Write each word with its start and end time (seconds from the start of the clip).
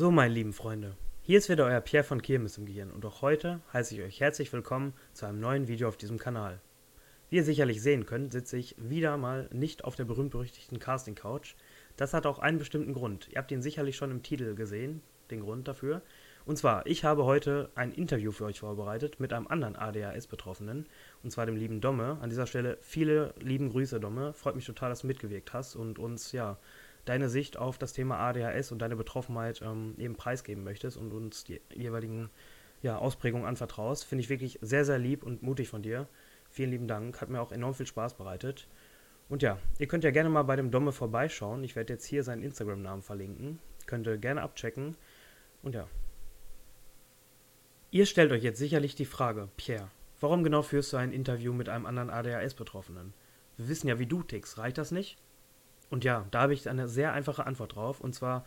So, 0.00 0.10
meine 0.10 0.32
lieben 0.32 0.54
Freunde, 0.54 0.96
hier 1.20 1.36
ist 1.36 1.50
wieder 1.50 1.66
euer 1.66 1.82
Pierre 1.82 2.04
von 2.04 2.22
Kirmes 2.22 2.56
im 2.56 2.64
Gehirn 2.64 2.90
und 2.90 3.04
auch 3.04 3.20
heute 3.20 3.60
heiße 3.74 3.94
ich 3.94 4.00
euch 4.00 4.18
herzlich 4.18 4.50
willkommen 4.50 4.94
zu 5.12 5.26
einem 5.26 5.40
neuen 5.40 5.68
Video 5.68 5.88
auf 5.88 5.98
diesem 5.98 6.16
Kanal. 6.18 6.58
Wie 7.28 7.36
ihr 7.36 7.44
sicherlich 7.44 7.82
sehen 7.82 8.06
könnt, 8.06 8.32
sitze 8.32 8.56
ich 8.56 8.76
wieder 8.78 9.18
mal 9.18 9.50
nicht 9.52 9.84
auf 9.84 9.96
der 9.96 10.06
berühmt-berüchtigten 10.06 10.78
Casting-Couch. 10.78 11.54
Das 11.98 12.14
hat 12.14 12.24
auch 12.24 12.38
einen 12.38 12.56
bestimmten 12.56 12.94
Grund. 12.94 13.28
Ihr 13.30 13.36
habt 13.36 13.52
ihn 13.52 13.60
sicherlich 13.60 13.96
schon 13.96 14.10
im 14.10 14.22
Titel 14.22 14.54
gesehen, 14.54 15.02
den 15.30 15.40
Grund 15.40 15.68
dafür. 15.68 16.00
Und 16.46 16.56
zwar, 16.56 16.86
ich 16.86 17.04
habe 17.04 17.26
heute 17.26 17.68
ein 17.74 17.92
Interview 17.92 18.32
für 18.32 18.46
euch 18.46 18.60
vorbereitet 18.60 19.20
mit 19.20 19.34
einem 19.34 19.48
anderen 19.48 19.76
ADHS-Betroffenen, 19.76 20.86
und 21.22 21.30
zwar 21.30 21.44
dem 21.44 21.56
lieben 21.56 21.82
Domme. 21.82 22.16
An 22.22 22.30
dieser 22.30 22.46
Stelle 22.46 22.78
viele 22.80 23.34
lieben 23.38 23.68
Grüße, 23.68 24.00
Domme. 24.00 24.32
Freut 24.32 24.56
mich 24.56 24.64
total, 24.64 24.88
dass 24.88 25.00
du 25.00 25.08
mitgewirkt 25.08 25.52
hast 25.52 25.76
und 25.76 25.98
uns, 25.98 26.32
ja, 26.32 26.56
deine 27.04 27.28
Sicht 27.28 27.56
auf 27.56 27.78
das 27.78 27.92
Thema 27.92 28.18
ADHS 28.18 28.72
und 28.72 28.80
deine 28.80 28.96
Betroffenheit 28.96 29.62
ähm, 29.62 29.94
eben 29.98 30.16
preisgeben 30.16 30.64
möchtest 30.64 30.96
und 30.96 31.12
uns 31.12 31.44
die 31.44 31.60
jeweiligen 31.74 32.30
ja, 32.82 32.98
Ausprägungen 32.98 33.46
anvertraust. 33.46 34.04
Finde 34.04 34.22
ich 34.22 34.30
wirklich 34.30 34.58
sehr, 34.62 34.84
sehr 34.84 34.98
lieb 34.98 35.22
und 35.22 35.42
mutig 35.42 35.68
von 35.68 35.82
dir. 35.82 36.08
Vielen 36.50 36.70
lieben 36.70 36.88
Dank. 36.88 37.20
Hat 37.20 37.28
mir 37.28 37.40
auch 37.40 37.52
enorm 37.52 37.74
viel 37.74 37.86
Spaß 37.86 38.14
bereitet. 38.14 38.66
Und 39.28 39.42
ja, 39.42 39.58
ihr 39.78 39.86
könnt 39.86 40.02
ja 40.04 40.10
gerne 40.10 40.28
mal 40.28 40.42
bei 40.42 40.56
dem 40.56 40.70
Domme 40.70 40.92
vorbeischauen. 40.92 41.62
Ich 41.62 41.76
werde 41.76 41.92
jetzt 41.92 42.04
hier 42.04 42.24
seinen 42.24 42.42
Instagram-Namen 42.42 43.02
verlinken. 43.02 43.60
Könnt 43.86 44.06
ihr 44.06 44.18
gerne 44.18 44.42
abchecken. 44.42 44.96
Und 45.62 45.74
ja. 45.74 45.88
Ihr 47.92 48.06
stellt 48.06 48.32
euch 48.32 48.42
jetzt 48.42 48.58
sicherlich 48.58 48.94
die 48.94 49.04
Frage, 49.04 49.48
Pierre, 49.56 49.90
warum 50.20 50.42
genau 50.42 50.62
führst 50.62 50.92
du 50.92 50.96
ein 50.96 51.12
Interview 51.12 51.52
mit 51.52 51.68
einem 51.68 51.86
anderen 51.86 52.10
ADHS-Betroffenen? 52.10 53.14
Wir 53.56 53.68
wissen 53.68 53.88
ja, 53.88 53.98
wie 53.98 54.06
du 54.06 54.22
tickst. 54.22 54.58
Reicht 54.58 54.78
das 54.78 54.90
nicht? 54.90 55.16
Und 55.90 56.04
ja, 56.04 56.26
da 56.30 56.42
habe 56.42 56.54
ich 56.54 56.68
eine 56.68 56.88
sehr 56.88 57.12
einfache 57.12 57.46
Antwort 57.46 57.74
drauf. 57.74 58.00
Und 58.00 58.14
zwar, 58.14 58.44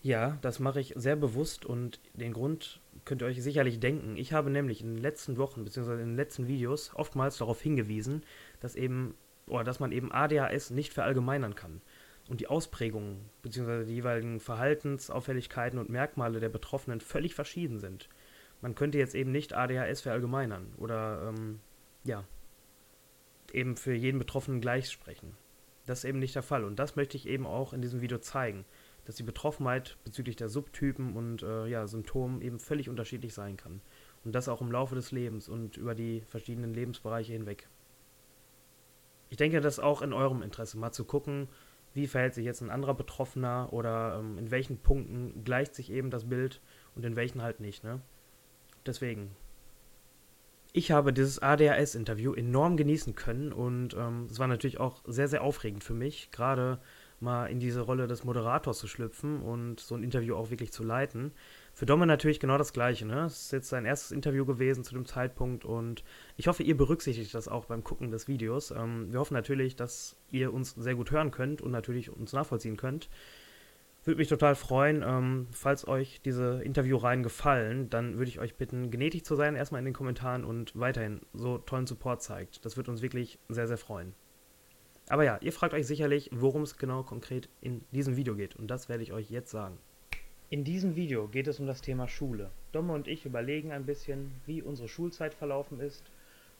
ja, 0.00 0.38
das 0.40 0.58
mache 0.58 0.80
ich 0.80 0.94
sehr 0.96 1.16
bewusst 1.16 1.64
und 1.64 2.00
den 2.14 2.32
Grund 2.32 2.80
könnt 3.04 3.22
ihr 3.22 3.26
euch 3.26 3.42
sicherlich 3.42 3.78
denken. 3.78 4.16
Ich 4.16 4.32
habe 4.32 4.50
nämlich 4.50 4.80
in 4.80 4.94
den 4.94 5.02
letzten 5.02 5.36
Wochen 5.36 5.64
bzw. 5.64 5.92
in 5.92 5.98
den 5.98 6.16
letzten 6.16 6.48
Videos 6.48 6.92
oftmals 6.94 7.38
darauf 7.38 7.60
hingewiesen, 7.60 8.22
dass 8.60 8.74
eben 8.74 9.14
oder 9.46 9.64
dass 9.64 9.80
man 9.80 9.92
eben 9.92 10.12
ADHS 10.12 10.70
nicht 10.70 10.92
verallgemeinern 10.92 11.54
kann. 11.54 11.80
Und 12.28 12.40
die 12.40 12.46
Ausprägungen 12.46 13.28
bzw. 13.42 13.84
die 13.84 13.94
jeweiligen 13.94 14.40
Verhaltensauffälligkeiten 14.40 15.78
und 15.78 15.90
Merkmale 15.90 16.40
der 16.40 16.48
Betroffenen 16.48 17.00
völlig 17.00 17.34
verschieden 17.34 17.78
sind. 17.78 18.08
Man 18.60 18.74
könnte 18.76 18.98
jetzt 18.98 19.14
eben 19.14 19.32
nicht 19.32 19.52
ADHS 19.52 20.00
verallgemeinern 20.00 20.72
oder 20.78 21.28
ähm, 21.28 21.58
ja, 22.04 22.24
eben 23.52 23.76
für 23.76 23.92
jeden 23.92 24.18
Betroffenen 24.18 24.60
gleich 24.60 24.90
sprechen. 24.90 25.36
Das 25.86 26.00
ist 26.00 26.04
eben 26.04 26.18
nicht 26.18 26.34
der 26.34 26.42
Fall. 26.42 26.64
Und 26.64 26.78
das 26.78 26.96
möchte 26.96 27.16
ich 27.16 27.26
eben 27.28 27.46
auch 27.46 27.72
in 27.72 27.82
diesem 27.82 28.00
Video 28.00 28.18
zeigen, 28.18 28.64
dass 29.04 29.16
die 29.16 29.24
Betroffenheit 29.24 29.96
bezüglich 30.04 30.36
der 30.36 30.48
Subtypen 30.48 31.16
und 31.16 31.42
äh, 31.42 31.66
ja, 31.66 31.86
Symptomen 31.86 32.40
eben 32.40 32.60
völlig 32.60 32.88
unterschiedlich 32.88 33.34
sein 33.34 33.56
kann. 33.56 33.80
Und 34.24 34.32
das 34.34 34.48
auch 34.48 34.60
im 34.60 34.70
Laufe 34.70 34.94
des 34.94 35.10
Lebens 35.10 35.48
und 35.48 35.76
über 35.76 35.94
die 35.94 36.20
verschiedenen 36.20 36.72
Lebensbereiche 36.72 37.32
hinweg. 37.32 37.68
Ich 39.28 39.36
denke, 39.36 39.60
das 39.60 39.74
ist 39.74 39.80
auch 39.80 40.02
in 40.02 40.12
eurem 40.12 40.42
Interesse, 40.42 40.78
mal 40.78 40.92
zu 40.92 41.04
gucken, 41.04 41.48
wie 41.94 42.06
verhält 42.06 42.34
sich 42.34 42.44
jetzt 42.44 42.60
ein 42.60 42.70
anderer 42.70 42.94
Betroffener 42.94 43.72
oder 43.72 44.18
ähm, 44.18 44.38
in 44.38 44.50
welchen 44.50 44.78
Punkten 44.78 45.42
gleicht 45.44 45.74
sich 45.74 45.90
eben 45.90 46.10
das 46.10 46.28
Bild 46.28 46.60
und 46.94 47.04
in 47.04 47.16
welchen 47.16 47.42
halt 47.42 47.58
nicht. 47.58 47.82
Ne? 47.82 48.00
Deswegen, 48.86 49.34
ich 50.72 50.90
habe 50.90 51.12
dieses 51.12 51.40
ADHS-Interview 51.40 52.32
enorm 52.32 52.76
genießen 52.76 53.14
können 53.14 53.52
und 53.52 53.94
ähm, 53.94 54.26
es 54.30 54.38
war 54.38 54.46
natürlich 54.46 54.80
auch 54.80 55.02
sehr, 55.06 55.28
sehr 55.28 55.42
aufregend 55.42 55.84
für 55.84 55.94
mich, 55.94 56.30
gerade 56.30 56.78
mal 57.20 57.46
in 57.46 57.60
diese 57.60 57.82
Rolle 57.82 58.08
des 58.08 58.24
Moderators 58.24 58.78
zu 58.78 58.88
schlüpfen 58.88 59.40
und 59.40 59.80
so 59.80 59.94
ein 59.94 60.02
Interview 60.02 60.34
auch 60.34 60.50
wirklich 60.50 60.72
zu 60.72 60.82
leiten. 60.82 61.32
Für 61.72 61.86
Domme 61.86 62.06
natürlich 62.06 62.40
genau 62.40 62.58
das 62.58 62.72
Gleiche. 62.72 63.06
Ne? 63.06 63.26
Es 63.26 63.44
ist 63.44 63.52
jetzt 63.52 63.68
sein 63.68 63.84
erstes 63.84 64.10
Interview 64.10 64.44
gewesen 64.44 64.82
zu 64.82 64.94
dem 64.94 65.06
Zeitpunkt 65.06 65.64
und 65.64 66.04
ich 66.36 66.48
hoffe, 66.48 66.62
ihr 66.62 66.76
berücksichtigt 66.76 67.32
das 67.34 67.48
auch 67.48 67.66
beim 67.66 67.84
Gucken 67.84 68.10
des 68.10 68.26
Videos. 68.26 68.72
Ähm, 68.72 69.12
wir 69.12 69.20
hoffen 69.20 69.34
natürlich, 69.34 69.76
dass 69.76 70.16
ihr 70.30 70.52
uns 70.52 70.74
sehr 70.74 70.96
gut 70.96 71.10
hören 71.10 71.30
könnt 71.30 71.62
und 71.62 71.70
natürlich 71.70 72.10
uns 72.10 72.32
nachvollziehen 72.32 72.76
könnt. 72.76 73.08
Würde 74.04 74.18
mich 74.18 74.28
total 74.28 74.56
freuen, 74.56 75.04
ähm, 75.06 75.46
falls 75.52 75.86
euch 75.86 76.20
diese 76.22 76.60
Interviewreihen 76.64 77.22
gefallen, 77.22 77.88
dann 77.88 78.18
würde 78.18 78.28
ich 78.28 78.40
euch 78.40 78.56
bitten, 78.56 78.90
gnädig 78.90 79.24
zu 79.24 79.36
sein, 79.36 79.54
erstmal 79.54 79.78
in 79.78 79.84
den 79.84 79.94
Kommentaren 79.94 80.44
und 80.44 80.78
weiterhin 80.78 81.20
so 81.32 81.58
tollen 81.58 81.86
Support 81.86 82.20
zeigt. 82.20 82.64
Das 82.64 82.76
würde 82.76 82.90
uns 82.90 83.00
wirklich 83.00 83.38
sehr, 83.48 83.68
sehr 83.68 83.78
freuen. 83.78 84.14
Aber 85.08 85.24
ja, 85.24 85.38
ihr 85.40 85.52
fragt 85.52 85.72
euch 85.72 85.86
sicherlich, 85.86 86.30
worum 86.32 86.62
es 86.62 86.78
genau 86.78 87.04
konkret 87.04 87.48
in 87.60 87.84
diesem 87.92 88.16
Video 88.16 88.34
geht 88.34 88.56
und 88.56 88.68
das 88.68 88.88
werde 88.88 89.04
ich 89.04 89.12
euch 89.12 89.30
jetzt 89.30 89.52
sagen. 89.52 89.78
In 90.50 90.64
diesem 90.64 90.96
Video 90.96 91.28
geht 91.28 91.46
es 91.46 91.60
um 91.60 91.66
das 91.66 91.80
Thema 91.80 92.08
Schule. 92.08 92.50
Domme 92.72 92.92
und 92.92 93.06
ich 93.06 93.24
überlegen 93.24 93.70
ein 93.70 93.86
bisschen, 93.86 94.32
wie 94.46 94.62
unsere 94.62 94.88
Schulzeit 94.88 95.32
verlaufen 95.32 95.78
ist, 95.78 96.04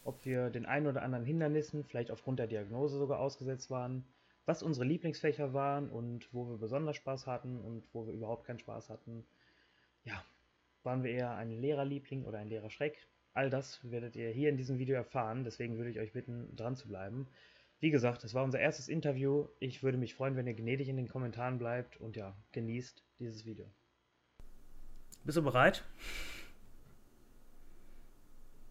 ob 0.04 0.24
wir 0.24 0.48
den 0.48 0.64
ein 0.64 0.86
oder 0.86 1.02
anderen 1.02 1.24
Hindernissen, 1.24 1.84
vielleicht 1.84 2.10
aufgrund 2.10 2.38
der 2.38 2.46
Diagnose 2.46 2.98
sogar 2.98 3.18
ausgesetzt 3.18 3.70
waren, 3.70 4.04
was 4.46 4.62
unsere 4.62 4.84
Lieblingsfächer 4.86 5.52
waren 5.52 5.88
und 5.88 6.28
wo 6.32 6.48
wir 6.48 6.58
besonders 6.58 6.96
Spaß 6.96 7.26
hatten 7.26 7.60
und 7.60 7.86
wo 7.92 8.06
wir 8.06 8.12
überhaupt 8.12 8.46
keinen 8.46 8.58
Spaß 8.58 8.90
hatten. 8.90 9.24
Ja, 10.04 10.24
waren 10.82 11.02
wir 11.02 11.12
eher 11.12 11.34
ein 11.36 11.50
Lehrerliebling 11.50 12.24
oder 12.24 12.38
ein 12.38 12.48
Lehrerschreck? 12.48 13.06
All 13.34 13.50
das 13.50 13.80
werdet 13.90 14.16
ihr 14.16 14.30
hier 14.30 14.48
in 14.48 14.56
diesem 14.56 14.78
Video 14.78 14.94
erfahren, 14.96 15.44
deswegen 15.44 15.78
würde 15.78 15.90
ich 15.90 16.00
euch 16.00 16.12
bitten, 16.12 16.54
dran 16.56 16.76
zu 16.76 16.88
bleiben. 16.88 17.28
Wie 17.80 17.90
gesagt, 17.90 18.24
es 18.24 18.34
war 18.34 18.44
unser 18.44 18.60
erstes 18.60 18.88
Interview. 18.88 19.48
Ich 19.58 19.82
würde 19.82 19.98
mich 19.98 20.14
freuen, 20.14 20.36
wenn 20.36 20.46
ihr 20.46 20.54
gnädig 20.54 20.88
in 20.88 20.96
den 20.96 21.08
Kommentaren 21.08 21.58
bleibt 21.58 21.96
und 21.96 22.16
ja, 22.16 22.36
genießt 22.52 23.02
dieses 23.18 23.44
Video. 23.44 23.66
Bist 25.24 25.36
du 25.36 25.42
bereit? 25.42 25.84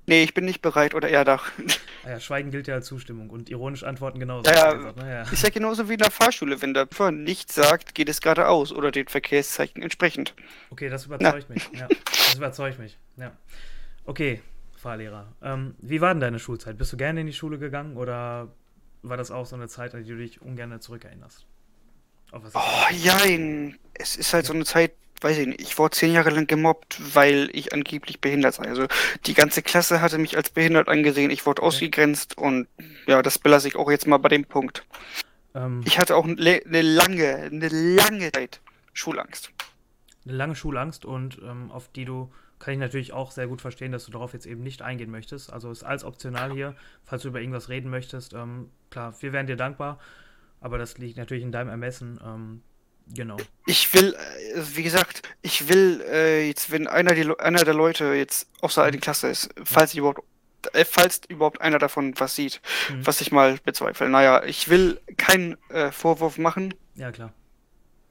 Nee, 0.08 0.24
ich 0.24 0.34
bin 0.34 0.46
nicht 0.46 0.62
bereit 0.62 0.94
oder 0.94 1.10
eher 1.10 1.26
doch. 1.26 1.50
Naja, 2.04 2.20
Schweigen 2.20 2.52
gilt 2.52 2.68
ja 2.68 2.76
als 2.76 2.88
Zustimmung 2.88 3.30
und 3.30 3.50
ironisch 3.50 3.84
antworten 3.84 4.20
genauso. 4.20 4.50
Naja, 4.50 4.74
gesagt, 4.74 5.34
ist 5.34 5.44
ja 5.44 5.50
genauso 5.50 5.88
wie 5.88 5.94
in 5.94 6.00
der 6.00 6.12
Fahrschule. 6.12 6.62
Wenn 6.62 6.74
der 6.74 6.88
Pfarrer 6.88 7.12
nichts 7.12 7.56
sagt, 7.56 7.94
geht 7.94 8.10
es 8.10 8.22
geradeaus 8.22 8.72
oder 8.72 8.92
den 8.92 9.08
Verkehrszeichen 9.08 9.84
entsprechend. 9.84 10.34
Okay, 10.72 10.90
das 10.90 11.06
überzeugt 11.06 11.46
Na. 11.50 11.54
mich. 11.54 11.70
Ja, 11.74 11.88
das 11.88 12.36
überzeugt 12.36 12.80
mich. 12.80 12.98
Ja. 13.18 13.32
Okay, 14.06 14.42
Fahrlehrer. 14.78 15.28
Ähm, 15.44 15.76
wie 15.80 16.02
war 16.02 16.14
denn 16.14 16.22
deine 16.22 16.40
Schulzeit? 16.40 16.78
Bist 16.78 16.92
du 16.92 16.98
gerne 16.98 17.22
in 17.22 17.28
die 17.28 17.34
Schule 17.34 17.60
gegangen 17.60 17.98
oder 17.98 18.48
war 19.04 19.18
das 19.18 19.30
auch 19.30 19.46
so 19.46 19.56
eine 19.56 19.68
Zeit, 19.68 19.94
an 19.94 20.04
die 20.04 20.10
du 20.10 20.18
dich 20.18 20.42
ungern 20.42 20.80
zurückerinnerst? 20.82 21.46
Oh, 22.34 22.40
jein. 22.92 23.78
Es 23.94 24.16
ist 24.16 24.34
halt 24.34 24.46
so 24.46 24.54
eine 24.54 24.66
Zeit, 24.66 24.94
weiß 25.22 25.38
ich 25.38 25.48
nicht, 25.48 25.62
ich 25.62 25.78
wurde 25.78 25.96
zehn 25.96 26.14
Jahre 26.14 26.32
lang 26.32 26.48
gemobbt, 26.48 27.00
weil 27.16 27.50
ich 27.54 27.74
angeblich 27.74 28.20
behindert 28.20 28.56
sei. 28.56 28.64
Also 28.64 28.88
die 29.26 29.34
ganze 29.34 29.62
Klasse 29.62 30.02
hatte 30.02 30.18
mich 30.18 30.36
als 30.38 30.50
behindert 30.50 30.88
angesehen, 30.88 31.32
ich 31.32 31.46
wurde 31.46 31.62
okay. 31.62 31.68
ausgegrenzt 31.68 32.38
und 32.38 32.68
ja, 33.08 33.22
das 33.22 33.40
belasse 33.40 33.68
ich 33.68 33.76
auch 33.76 33.90
jetzt 33.90 34.08
mal 34.08 34.18
bei 34.18 34.30
dem 34.30 34.46
Punkt. 34.46 34.84
Ähm, 35.54 35.82
ich 35.86 36.00
hatte 36.00 36.16
auch 36.16 36.26
eine 36.26 36.82
lange, 36.82 37.36
eine 37.36 37.68
lange 37.70 38.32
Zeit 38.32 38.62
Schulangst. 38.94 39.52
Eine 40.26 40.36
lange 40.36 40.56
Schulangst 40.56 41.06
und 41.06 41.40
ähm, 41.44 41.72
auf 41.72 41.90
die 41.90 42.06
du, 42.06 42.32
kann 42.60 42.74
ich 42.74 42.80
natürlich 42.80 43.14
auch 43.14 43.32
sehr 43.32 43.48
gut 43.48 43.62
verstehen, 43.62 43.92
dass 43.92 44.06
du 44.06 44.12
darauf 44.12 44.34
jetzt 44.34 44.46
eben 44.46 44.62
nicht 44.62 44.82
eingehen 44.82 45.10
möchtest. 45.10 45.52
Also 45.52 45.72
ist 45.72 45.84
alles 45.84 46.04
optional 46.04 46.52
hier, 46.52 46.76
falls 47.04 47.24
du 47.24 47.30
über 47.30 47.42
irgendwas 47.42 47.70
reden 47.70 47.90
möchtest. 47.90 48.34
Ähm, 48.34 48.70
klar, 48.90 49.16
wir 49.20 49.34
wären 49.34 49.48
dir 49.48 49.56
dankbar, 49.56 50.00
aber 50.60 50.78
das 50.78 50.98
liegt 50.98 51.18
natürlich 51.18 51.44
in 51.44 51.52
deinem 51.52 51.70
Ermessen. 51.70 52.20
Genau. 53.14 53.38
Ich 53.66 53.94
will, 53.94 54.14
äh, 54.14 54.62
wie 54.76 54.84
gesagt, 54.84 55.22
ich 55.42 55.68
will 55.68 56.04
äh, 56.10 56.48
jetzt, 56.48 56.72
wenn 56.72 56.88
einer, 56.88 57.14
die, 57.14 57.30
einer 57.40 57.64
der 57.64 57.74
Leute 57.74 58.14
jetzt 58.14 58.48
außer 58.62 58.90
der 58.90 59.00
Klasse 59.00 59.30
ist, 59.30 59.50
falls 59.64 59.94
überhaupt, 59.94 60.24
äh, 60.74 60.86
falls 60.86 61.22
überhaupt 61.28 61.62
einer 61.62 61.80
davon 61.80 62.14
was 62.18 62.36
sieht, 62.36 62.62
mhm. 62.90 63.06
was 63.06 63.22
ich 63.22 63.32
mal 63.32 63.58
bezweifle. 63.64 64.10
Naja, 64.10 64.44
ich 64.44 64.70
will 64.70 65.00
keinen 65.18 65.58
äh, 65.70 65.92
Vorwurf 65.92 66.38
machen. 66.38 66.74
Ja, 66.96 67.12
klar. 67.12 67.34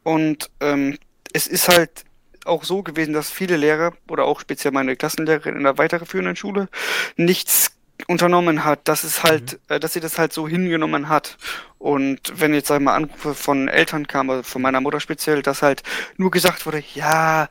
Und 0.02 0.50
ähm, 0.61 0.99
es 1.32 1.46
ist 1.46 1.69
halt 1.69 2.05
auch 2.44 2.64
so 2.64 2.82
gewesen, 2.82 3.12
dass 3.12 3.31
viele 3.31 3.56
Lehrer 3.56 3.93
oder 4.08 4.25
auch 4.25 4.41
speziell 4.41 4.73
meine 4.73 4.96
Klassenlehrerin 4.96 5.56
in 5.56 5.62
der 5.62 5.79
weiterführenden 5.79 6.37
Schule 6.37 6.69
nichts 7.17 7.76
unternommen 8.06 8.64
hat, 8.64 8.88
dass 8.88 9.05
es 9.05 9.23
halt, 9.23 9.55
mhm. 9.69 9.76
äh, 9.76 9.81
dass 9.81 9.93
sie 9.93 10.00
das 10.00 10.19
halt 10.19 10.32
so 10.32 10.49
hingenommen 10.49 11.08
hat. 11.08 11.37
Und 11.79 12.20
wenn 12.35 12.55
jetzt 12.55 12.69
sag 12.69 12.81
mal 12.82 12.94
Anrufe 12.94 13.35
von 13.35 13.69
Eltern 13.69 14.06
kamen, 14.06 14.31
also 14.31 14.43
von 14.43 14.62
meiner 14.62 14.81
Mutter 14.81 15.00
speziell, 15.00 15.43
dass 15.43 15.62
halt 15.62 15.82
nur 16.17 16.31
gesagt 16.31 16.67
wurde, 16.67 16.82
ja, 16.94 17.49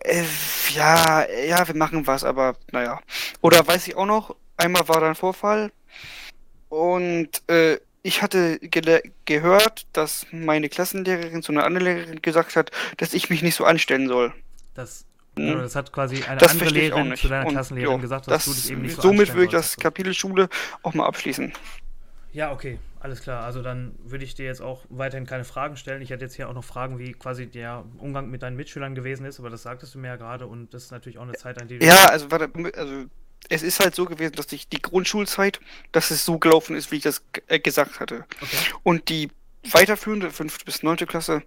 äh, 0.00 0.24
ja, 0.74 1.26
ja, 1.46 1.66
wir 1.66 1.76
machen 1.76 2.06
was, 2.06 2.24
aber 2.24 2.56
naja. 2.72 3.00
Oder 3.40 3.66
weiß 3.66 3.86
ich 3.88 3.96
auch 3.96 4.06
noch, 4.06 4.36
einmal 4.56 4.88
war 4.88 5.00
da 5.00 5.08
ein 5.08 5.14
Vorfall 5.14 5.70
und 6.68 7.42
äh, 7.48 7.78
ich 8.02 8.22
hatte 8.22 8.58
ge 8.60 9.02
gehört, 9.24 9.86
dass 9.92 10.26
meine 10.30 10.68
Klassenlehrerin 10.68 11.42
zu 11.42 11.52
einer 11.52 11.64
anderen 11.64 11.86
Lehrerin 11.86 12.22
gesagt 12.22 12.54
hat, 12.54 12.70
dass 12.98 13.14
ich 13.14 13.30
mich 13.30 13.42
nicht 13.42 13.56
so 13.56 13.64
anstellen 13.64 14.06
soll. 14.06 14.32
Das 14.74 15.04
also 15.38 15.58
das 15.58 15.76
hat 15.76 15.92
quasi 15.92 16.22
eine 16.24 16.38
das 16.38 16.52
andere 16.52 16.70
Lehrerin 16.70 17.16
zu 17.16 17.28
deiner 17.28 17.50
Klassenlehrerin 17.50 17.96
jo, 17.96 18.00
gesagt, 18.00 18.26
dass 18.26 18.44
das, 18.44 18.54
du 18.54 18.60
dich 18.60 18.70
eben 18.70 18.82
nicht 18.82 18.96
so 18.96 19.02
Somit 19.02 19.34
würde 19.34 19.44
ich 19.44 19.50
das 19.50 19.76
Kapitel 19.76 20.14
Schule 20.14 20.48
auch 20.82 20.94
mal 20.94 21.06
abschließen. 21.06 21.52
Ja, 22.32 22.52
okay, 22.52 22.78
alles 23.00 23.22
klar. 23.22 23.44
Also 23.44 23.62
dann 23.62 23.94
würde 24.04 24.24
ich 24.24 24.34
dir 24.34 24.46
jetzt 24.46 24.60
auch 24.60 24.84
weiterhin 24.88 25.26
keine 25.26 25.44
Fragen 25.44 25.76
stellen. 25.76 26.02
Ich 26.02 26.10
hätte 26.10 26.24
jetzt 26.24 26.34
hier 26.34 26.48
auch 26.48 26.54
noch 26.54 26.64
Fragen, 26.64 26.98
wie 26.98 27.12
quasi 27.12 27.46
der 27.46 27.84
Umgang 27.98 28.30
mit 28.30 28.42
deinen 28.42 28.56
Mitschülern 28.56 28.94
gewesen 28.94 29.24
ist, 29.26 29.38
aber 29.38 29.50
das 29.50 29.62
sagtest 29.62 29.94
du 29.94 29.98
mir 29.98 30.08
ja 30.08 30.16
gerade 30.16 30.46
und 30.46 30.72
das 30.74 30.84
ist 30.84 30.90
natürlich 30.90 31.18
auch 31.18 31.22
eine 31.22 31.32
Zeit, 31.32 31.60
an 31.60 31.68
die 31.68 31.78
du. 31.78 31.86
Ja, 31.86 32.06
also, 32.06 32.30
warte, 32.30 32.50
also 32.76 33.04
es 33.48 33.62
ist 33.62 33.80
halt 33.80 33.94
so 33.94 34.06
gewesen, 34.06 34.34
dass 34.34 34.52
ich 34.52 34.68
die 34.68 34.82
Grundschulzeit, 34.82 35.60
dass 35.92 36.10
es 36.10 36.24
so 36.24 36.38
gelaufen 36.38 36.76
ist, 36.76 36.90
wie 36.90 36.96
ich 36.96 37.02
das 37.02 37.22
äh, 37.46 37.58
gesagt 37.58 38.00
hatte. 38.00 38.24
Okay. 38.40 38.56
Und 38.82 39.08
die 39.08 39.30
weiterführende 39.70 40.30
fünfte 40.30 40.64
bis 40.64 40.82
neunte 40.82 41.06
Klasse 41.06 41.42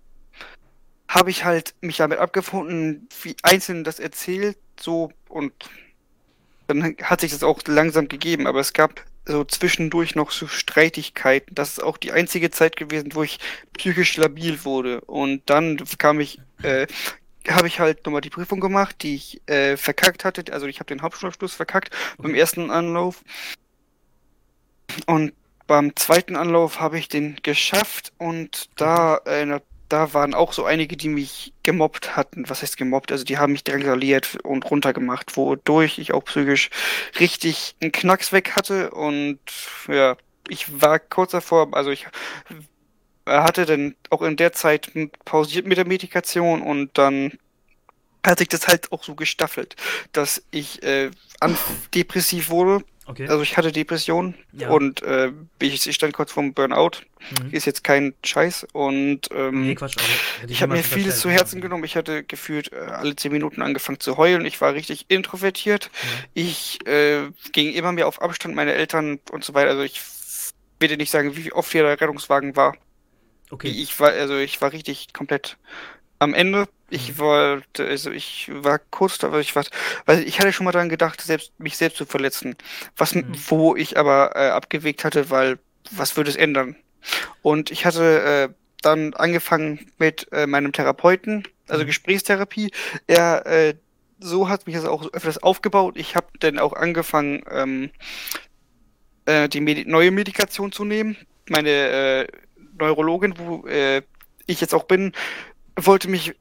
habe 1.10 1.32
ich 1.32 1.44
halt 1.44 1.74
mich 1.82 1.98
damit 1.98 2.20
abgefunden, 2.20 3.10
wie 3.24 3.36
einzeln 3.42 3.84
das 3.84 4.00
erzählt, 4.00 4.58
so 4.80 5.12
und 5.28 5.52
dann 6.68 6.96
hat 7.02 7.22
sich 7.22 7.32
das 7.32 7.44
auch 7.44 7.60
langsam 7.68 8.08
gegeben, 8.08 8.46
aber 8.46 8.60
es 8.60 8.74
gab 8.74 9.04
so 9.26 9.44
zwischendurch 9.44 10.16
noch 10.16 10.32
so 10.32 10.48
Streitigkeiten. 10.48 11.56
Das 11.56 11.72
ist 11.72 11.84
auch 11.84 11.98
die 11.98 12.12
einzige 12.12 12.52
Zeit 12.52 12.78
gewesen, 12.78 13.16
wo 13.16 13.24
ich 13.24 13.40
psychisch 13.78 14.18
labil 14.18 14.64
wurde. 14.66 15.02
Und 15.02 15.50
dann 15.50 15.84
kam 15.98 16.20
ich, 16.20 16.40
äh, 16.62 16.86
habe 17.48 17.68
ich 17.68 17.80
halt 17.80 18.06
nochmal 18.06 18.22
die 18.22 18.30
Prüfung 18.30 18.60
gemacht, 18.60 18.98
die 19.02 19.16
ich 19.16 19.42
äh, 19.48 19.78
verkackt 19.78 20.26
hatte. 20.26 20.54
Also 20.54 20.68
ich 20.68 20.80
habe 20.80 20.88
den 20.88 21.02
Hauptschulabschluss 21.02 21.56
verkackt 21.56 21.96
beim 22.20 22.36
ersten 22.36 22.70
Anlauf. 22.70 23.24
Und 25.08 25.34
beim 25.66 25.96
zweiten 25.96 26.36
Anlauf 26.36 26.80
habe 26.80 27.00
ich 27.00 27.10
den 27.10 27.38
geschafft 27.44 28.14
und 28.18 28.70
da 28.76 29.18
äh, 29.26 29.60
da 29.90 30.14
waren 30.14 30.34
auch 30.34 30.54
so 30.54 30.66
einige, 30.66 30.96
die 30.96 31.10
mich 31.10 31.54
gemobbt 31.64 32.16
hatten. 32.16 32.48
Was 32.50 32.62
heißt 32.62 32.78
gemobbt? 32.78 33.12
Also 33.12 33.26
die 33.26 33.38
haben 33.38 33.52
mich 33.52 33.64
drangsaliert 33.64 34.38
und 34.44 34.70
runtergemacht, 34.70 35.36
wodurch 35.36 35.98
ich 35.98 36.14
auch 36.14 36.24
psychisch 36.26 36.70
richtig 37.20 37.76
einen 37.82 37.92
Knacks 37.92 38.32
weg 38.32 38.56
hatte. 38.56 38.92
Und 38.92 39.40
ja, 39.88 40.16
ich 40.48 40.82
war 40.82 41.00
kurz 41.00 41.32
davor, 41.32 41.70
also 41.74 41.90
ich 41.90 42.08
hatte 43.26 43.66
dann 43.66 43.96
auch 44.10 44.22
in 44.22 44.38
der 44.38 44.54
Zeit 44.54 44.92
pausiert 45.26 45.66
mit 45.66 45.78
der 45.78 45.86
Medikation 45.86 46.62
und 46.62 46.98
dann 46.98 47.38
hat 48.26 48.40
sich 48.40 48.48
das 48.48 48.68
halt 48.68 48.92
auch 48.92 49.04
so 49.04 49.16
gestaffelt, 49.16 49.76
dass 50.12 50.44
ich 50.52 50.84
äh, 50.84 51.10
depressiv 51.94 52.50
wurde 52.50 52.84
Okay. 53.10 53.28
Also 53.28 53.42
ich 53.42 53.58
hatte 53.58 53.72
Depression 53.72 54.36
ja. 54.52 54.70
und 54.70 55.02
äh, 55.02 55.32
ich, 55.58 55.88
ich 55.88 55.96
stand 55.96 56.14
kurz 56.14 56.32
vorm 56.32 56.54
Burnout. 56.54 56.92
Mhm. 57.42 57.50
Ist 57.50 57.66
jetzt 57.66 57.84
kein 57.84 58.14
Scheiß. 58.24 58.68
Und 58.72 59.22
ähm, 59.32 59.66
nee, 59.66 59.74
Quatsch, 59.74 59.98
also, 59.98 60.10
ich, 60.46 60.52
ich 60.52 60.62
habe 60.62 60.74
mir 60.74 60.84
vieles 60.84 61.20
zu 61.20 61.32
Herzen 61.32 61.60
genommen. 61.60 61.84
Ich 61.86 61.96
hatte 61.96 62.24
gefühlt 62.24 62.72
äh, 62.72 62.76
alle 62.76 63.16
zehn 63.16 63.32
Minuten 63.32 63.64
angefangen 63.64 64.00
zu 64.00 64.18
heulen. 64.18 64.46
Ich 64.46 64.62
war 64.62 64.76
richtig 64.76 65.06
introvertiert. 65.08 65.90
Mhm. 65.92 66.26
Ich 66.36 66.88
äh, 66.88 67.32
ging 67.52 67.74
immer 67.74 67.94
mehr 67.94 68.08
auf 68.08 68.22
Abstand, 68.22 68.54
meine 68.54 68.74
Eltern 68.74 69.20
und 69.32 69.44
so 69.44 69.56
weiter. 69.56 69.72
Also 69.72 69.82
ich 69.82 70.00
will 70.80 70.90
dir 70.90 70.98
nicht 70.98 71.10
sagen, 71.10 71.36
wie 71.36 71.52
oft 71.52 71.72
hier 71.72 71.82
der 71.82 72.00
Rettungswagen 72.00 72.56
war. 72.56 72.76
Okay. 73.50 73.70
Ich 73.70 74.00
war, 74.00 74.12
also 74.12 74.38
ich 74.38 74.62
war 74.62 74.72
richtig 74.72 75.14
komplett 75.14 75.58
am 76.20 76.36
Ende, 76.36 76.68
ich 76.90 77.14
mhm. 77.14 77.18
wollte, 77.20 77.86
also 77.86 78.12
ich 78.12 78.50
war 78.54 78.80
kurz 78.80 79.18
da, 79.18 79.38
ich 79.40 79.56
war, 79.56 79.66
weil 80.06 80.24
ich 80.28 80.40
hatte 80.40 80.54
schon 80.54 80.66
mal 80.66 80.72
daran 80.72 80.90
gedacht, 80.90 81.22
selbst, 81.22 81.52
mich 81.60 81.78
selbst 81.78 81.98
zu 81.98 82.06
verletzen. 82.06 82.56
Was, 82.98 83.16
mhm. 83.16 83.26
wo 83.48 83.76
ich 83.76 83.98
aber 83.98 84.36
äh, 84.36 84.50
abgewegt 84.50 85.04
hatte, 85.04 85.30
weil, 85.30 85.60
was 85.92 86.18
würde 86.18 86.30
es 86.30 86.36
ändern? 86.36 86.76
Und 87.42 87.72
ich 87.72 87.86
hatte 87.86 88.22
äh, 88.22 88.54
dann 88.82 89.14
angefangen 89.14 89.92
mit 89.98 90.28
äh, 90.32 90.48
meinem 90.48 90.72
Therapeuten, 90.72 91.48
also 91.68 91.84
mhm. 91.84 91.88
Gesprächstherapie. 91.88 92.72
Er, 93.08 93.46
äh, 93.46 93.76
so 94.20 94.50
hat 94.50 94.68
mich 94.68 94.76
das 94.76 94.86
auch 94.86 95.12
öfters 95.14 95.42
aufgebaut. 95.42 95.96
Ich 95.98 96.16
habe 96.16 96.28
dann 96.40 96.60
auch 96.60 96.74
angefangen, 96.74 97.44
ähm, 97.50 97.90
äh, 99.26 99.48
die 99.48 99.62
Medi 99.62 99.86
neue 99.86 100.12
Medikation 100.12 100.72
zu 100.72 100.84
nehmen. 100.84 101.18
Meine 101.48 101.70
äh, 101.70 102.28
Neurologin, 102.78 103.36
wo 103.38 103.66
äh, 103.68 104.02
ich 104.46 104.62
jetzt 104.62 104.74
auch 104.74 104.84
bin, 104.84 105.14
wollte 105.76 106.10
mich 106.10 106.36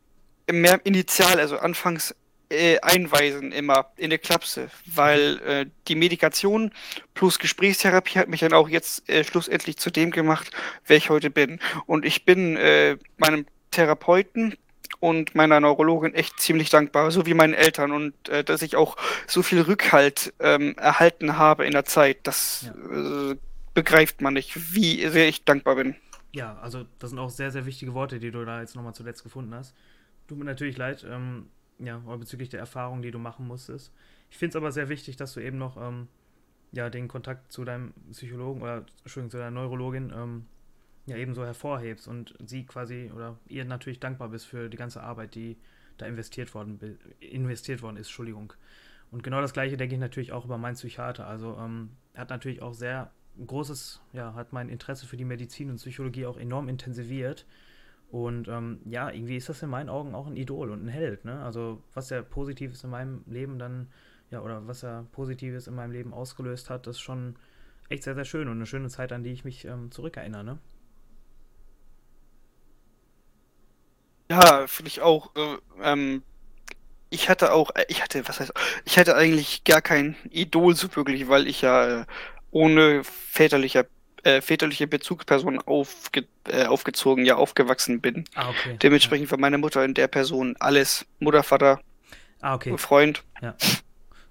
mehr 0.51 0.81
initial, 0.85 1.41
also 1.41 1.59
anfangs 1.59 2.15
äh, 2.51 2.79
einweisen 2.81 3.53
immer 3.53 3.91
in 3.97 4.11
der 4.11 4.19
Klapse, 4.19 4.71
weil 4.87 5.39
äh, 5.41 5.67
die 5.87 5.95
Medikation 5.95 6.73
plus 7.15 7.39
Gesprächstherapie 7.39 8.19
hat 8.19 8.29
mich 8.29 8.41
dann 8.41 8.53
auch 8.53 8.69
jetzt 8.69 9.09
äh, 9.09 9.25
schlussendlich 9.25 9.77
zu 9.77 9.91
dem 9.91 10.11
gemacht, 10.11 10.51
wer 10.87 10.97
ich 10.97 11.11
heute 11.11 11.31
bin. 11.31 11.61
Und 11.87 12.05
ich 12.05 12.25
bin 12.25 12.57
äh, 12.57 12.97
meinem 13.19 13.47
Therapeuten 13.71 14.57
und 15.01 15.35
meiner 15.35 15.61
Neurologin 15.61 16.15
echt 16.15 16.41
ziemlich 16.41 16.71
dankbar, 16.71 17.11
so 17.11 17.27
wie 17.27 17.35
meinen 17.35 17.55
Eltern 17.55 17.93
und 17.93 18.29
äh, 18.29 18.43
dass 18.43 18.63
ich 18.63 18.77
auch 18.77 18.97
so 19.27 19.43
viel 19.43 19.61
Rückhalt 19.61 20.33
ähm, 20.41 20.75
erhalten 20.77 21.39
habe 21.39 21.67
in 21.67 21.73
der 21.73 21.85
Zeit, 21.85 22.19
das 22.23 22.67
ja. 22.67 23.31
äh, 23.31 23.37
begreift 23.75 24.21
man 24.23 24.35
nicht, 24.35 24.75
wie 24.75 25.07
sehr 25.09 25.29
ich 25.29 25.45
dankbar 25.45 25.77
bin. 25.77 25.95
Ja, 26.33 26.59
also 26.59 26.85
das 26.99 27.11
sind 27.11 27.19
auch 27.19 27.31
sehr, 27.31 27.51
sehr 27.51 27.65
wichtige 27.65 27.95
Worte, 27.95 28.19
die 28.19 28.31
du 28.31 28.45
da 28.45 28.61
jetzt 28.61 28.75
nochmal 28.75 28.95
zuletzt 28.95 29.23
gefunden 29.23 29.55
hast. 29.55 29.75
Tut 30.29 30.39
mir 30.39 30.45
natürlich 30.45 30.77
leid, 30.77 31.05
ähm, 31.09 31.49
ja, 31.79 31.99
bezüglich 31.99 32.49
der 32.49 32.61
Erfahrung, 32.61 33.03
die 33.03 33.11
du 33.11 33.19
machen 33.19 33.47
musstest. 33.47 33.93
Ich 34.31 34.37
finde 34.37 34.51
es 34.51 34.57
aber 34.57 34.71
sehr 34.73 34.89
wichtig, 34.89 35.17
dass 35.17 35.33
du 35.35 35.41
eben 35.41 35.59
noch 35.59 35.77
ähm, 35.77 36.09
ja, 36.73 36.91
den 36.91 37.09
Kontakt 37.09 37.51
zu 37.51 37.65
deinem 37.65 37.95
Psychologen 38.13 38.63
oder 38.63 38.85
Entschuldigung, 39.03 39.31
zu 39.31 39.39
deiner 39.39 39.51
Neurologin 39.51 40.13
ähm, 40.15 40.47
ja 41.07 41.17
ebenso 41.17 41.45
hervorhebst 41.45 42.07
und 42.07 42.35
sie 42.45 42.67
quasi 42.67 43.11
oder 43.15 43.39
ihr 43.49 43.65
natürlich 43.65 44.01
dankbar 44.01 44.29
bist 44.29 44.47
für 44.47 44.69
die 44.69 44.77
ganze 44.77 45.03
Arbeit, 45.03 45.35
die 45.35 45.57
da 45.97 46.07
investiert 46.07 46.55
worden, 46.55 46.99
investiert 47.21 47.83
worden 47.83 47.97
ist, 47.97 48.09
Entschuldigung. 48.09 48.53
Und 49.11 49.23
genau 49.23 49.41
das 49.41 49.55
gleiche 49.55 49.77
denke 49.77 49.95
ich 49.95 50.01
natürlich 50.01 50.33
auch 50.33 50.45
über 50.45 50.59
meinen 50.59 50.75
Psychiater. 50.75 51.27
Also 51.27 51.57
ähm, 51.59 51.91
hat 52.15 52.29
natürlich 52.29 52.61
auch 52.61 52.75
sehr 52.75 53.11
großes, 53.47 54.03
ja, 54.13 54.35
hat 54.35 54.53
mein 54.53 54.69
Interesse 54.69 55.07
für 55.07 55.17
die 55.17 55.25
Medizin 55.25 55.71
und 55.71 55.77
Psychologie 55.77 56.27
auch 56.27 56.37
enorm 56.37 56.69
intensiviert. 56.69 57.47
Und 58.11 58.49
ähm, 58.49 58.81
ja, 58.87 59.11
irgendwie 59.11 59.37
ist 59.37 59.49
das 59.49 59.63
in 59.63 59.69
meinen 59.69 59.91
Augen 59.91 60.15
auch 60.15 60.27
ein 60.27 60.37
Idol 60.37 60.71
und 60.71 60.85
ein 60.85 60.89
Held. 60.89 61.25
Ne? 61.25 61.43
Also 61.43 61.83
was 61.93 62.09
ja 62.11 62.23
Positives 62.23 62.83
in 62.83 62.91
meinem 62.91 63.23
Leben 63.27 63.59
dann, 63.59 63.91
ja, 64.31 64.41
oder 64.41 64.67
was 64.67 64.83
er 64.83 65.05
Positives 65.13 65.67
in 65.67 65.75
meinem 65.75 65.93
Leben 65.93 66.15
ausgelöst 66.15 66.71
hat, 66.71 66.87
das 66.87 66.97
ist 66.97 67.03
schon 67.03 67.37
echt 67.91 68.05
sehr, 68.05 68.15
sehr 68.15 68.25
schön 68.25 68.49
und 68.49 68.57
eine 68.57 68.67
schöne 68.67 68.89
Zeit, 68.89 69.13
an 69.13 69.23
die 69.23 69.33
ich 69.33 69.45
mich 69.45 69.67
ähm, 69.67 69.91
zurückerinnere. 69.91 70.45
Ne? 70.45 70.59
Ja, 74.31 74.67
finde 74.67 74.89
ich 74.89 75.01
auch. 75.01 75.35
Äh, 75.37 75.59
ähm, 75.83 76.23
ich 77.11 77.29
hatte 77.29 77.53
auch, 77.53 77.71
äh, 77.75 77.85
ich 77.89 78.03
hatte, 78.03 78.27
was 78.29 78.41
heißt, 78.41 78.53
ich 78.85 78.99
hatte 78.99 79.17
eigentlich 79.17 79.65
gar 79.65 79.83
kein 79.83 80.17
Idol 80.31 80.75
so 80.75 80.95
wirklich, 80.95 81.29
weil 81.29 81.47
ich 81.47 81.63
ja 81.63 82.01
äh, 82.01 82.07
ohne 82.51 83.05
väterlicher 83.05 83.87
äh, 84.25 84.41
väterliche 84.41 84.87
Bezugsperson 84.87 85.61
aufge, 85.61 86.27
äh, 86.49 86.67
aufgezogen, 86.67 87.25
ja 87.25 87.37
aufgewachsen 87.37 88.01
bin. 88.01 88.25
Ah, 88.35 88.51
okay. 88.51 88.77
Dementsprechend 88.83 89.29
ja. 89.29 89.33
war 89.33 89.39
meine 89.39 89.59
Mutter 89.59 89.85
in 89.85 89.95
der 89.95 90.09
Person 90.09 90.57
alles. 90.59 91.07
Mutter, 91.19 91.43
Vater, 91.43 91.81
ah, 92.41 92.55
okay. 92.55 92.77
Freund. 92.79 93.23
Ja. 93.41 93.55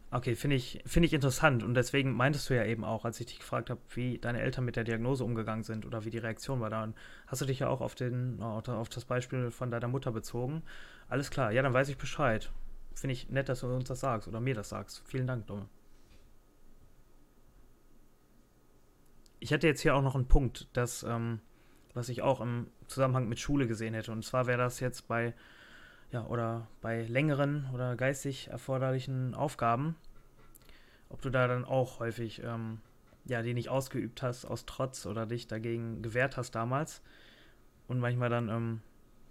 Okay, 0.10 0.36
finde 0.36 0.56
ich, 0.56 0.82
find 0.86 1.06
ich 1.06 1.14
interessant. 1.14 1.64
Und 1.64 1.74
deswegen 1.74 2.14
meintest 2.14 2.50
du 2.50 2.56
ja 2.56 2.64
eben 2.64 2.86
auch, 2.86 3.04
als 3.04 3.20
ich 3.20 3.26
dich 3.26 3.40
gefragt 3.40 3.70
habe, 3.70 3.82
wie 3.94 4.18
deine 4.18 4.40
Eltern 4.40 4.64
mit 4.64 4.78
der 4.78 4.86
Diagnose 4.86 5.24
umgegangen 5.24 5.64
sind 5.64 5.86
oder 5.86 6.06
wie 6.06 6.10
die 6.10 6.18
Reaktion 6.18 6.62
war, 6.62 6.70
dann 6.70 6.96
hast 7.28 7.42
du 7.42 7.46
dich 7.46 7.60
ja 7.60 7.68
auch 7.68 7.82
auf, 7.82 7.94
den, 7.94 8.42
auf 8.42 8.90
das 8.90 9.04
Beispiel 9.04 9.52
von 9.52 9.70
deiner 9.70 9.90
Mutter 9.90 10.12
bezogen. 10.12 10.64
Alles 11.10 11.30
klar, 11.30 11.52
ja, 11.52 11.62
dann 11.62 11.74
weiß 11.74 11.90
ich 11.90 11.98
Bescheid. 11.98 12.50
Finde 12.94 13.14
ich 13.14 13.30
nett, 13.30 13.50
dass 13.50 13.60
du 13.60 13.68
uns 13.68 13.90
das 13.90 14.00
sagst 14.00 14.28
oder 14.28 14.40
mir 14.40 14.56
das 14.56 14.70
sagst. 14.70 15.04
Vielen 15.06 15.28
Dank, 15.28 15.46
Dumme. 15.48 15.68
Ich 19.40 19.52
hätte 19.52 19.68
jetzt 19.68 19.82
hier 19.82 19.96
auch 19.96 20.02
noch 20.02 20.16
einen 20.16 20.28
Punkt, 20.28 20.68
das, 20.74 21.04
ähm, 21.04 21.40
was 21.94 22.10
ich 22.10 22.22
auch 22.22 22.42
im 22.42 22.68
Zusammenhang 22.88 23.28
mit 23.28 23.40
Schule 23.40 23.68
gesehen 23.68 23.94
hätte. 23.94 24.12
Und 24.12 24.24
zwar 24.24 24.48
wäre 24.48 24.58
das 24.58 24.80
jetzt 24.80 25.08
bei, 25.08 25.34
ja, 26.12 26.26
oder 26.26 26.68
bei 26.82 27.04
längeren 27.04 27.70
oder 27.74 27.96
geistig 27.96 28.48
erforderlichen 28.48 29.36
Aufgaben, 29.36 29.96
ob 31.10 31.22
du 31.22 31.30
da 31.30 31.48
dann 31.48 31.66
auch 31.66 32.00
häufig, 32.00 32.42
ähm, 32.44 32.80
ja, 33.26 33.42
die 33.42 33.54
nicht 33.54 33.70
ausgeübt 33.70 34.22
hast 34.22 34.46
aus 34.46 34.66
Trotz 34.66 35.06
oder 35.06 35.26
dich 35.26 35.48
dagegen 35.48 36.02
gewehrt 36.02 36.38
hast 36.38 36.52
damals 36.52 37.02
und 37.88 38.00
manchmal 38.00 38.30
dann, 38.30 38.50
ähm, 38.50 38.82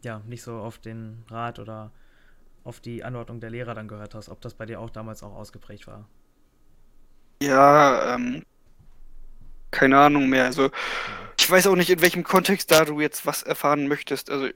ja, 0.04 0.20
nicht 0.26 0.42
so 0.42 0.56
auf 0.58 0.78
den 0.78 1.24
Rat 1.28 1.58
oder 1.58 1.92
auf 2.64 2.80
die 2.80 3.04
Anordnung 3.04 3.40
der 3.40 3.50
Lehrer 3.50 3.74
dann 3.74 3.88
gehört 3.88 4.14
hast, 4.14 4.28
ob 4.28 4.40
das 4.40 4.54
bei 4.54 4.66
dir 4.66 4.80
auch 4.80 4.90
damals 4.90 5.22
auch 5.22 5.34
ausgeprägt 5.34 5.86
war. 5.86 6.08
Ja, 7.42 8.14
ähm, 8.14 8.42
keine 9.76 9.98
Ahnung 9.98 10.28
mehr. 10.28 10.44
Also 10.44 10.70
ich 11.38 11.50
weiß 11.50 11.66
auch 11.66 11.76
nicht, 11.76 11.90
in 11.90 12.00
welchem 12.00 12.24
Kontext 12.24 12.70
da 12.70 12.84
du 12.84 13.00
jetzt 13.00 13.26
was 13.26 13.42
erfahren 13.42 13.86
möchtest. 13.88 14.30
Also 14.30 14.48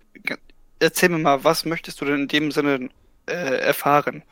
erzähl 0.78 1.10
mir 1.10 1.18
mal, 1.18 1.44
was 1.44 1.64
möchtest 1.66 2.00
du 2.00 2.06
denn 2.06 2.22
in 2.22 2.28
dem 2.28 2.50
Sinne 2.50 2.88
äh, 3.26 3.32
erfahren? 3.32 4.22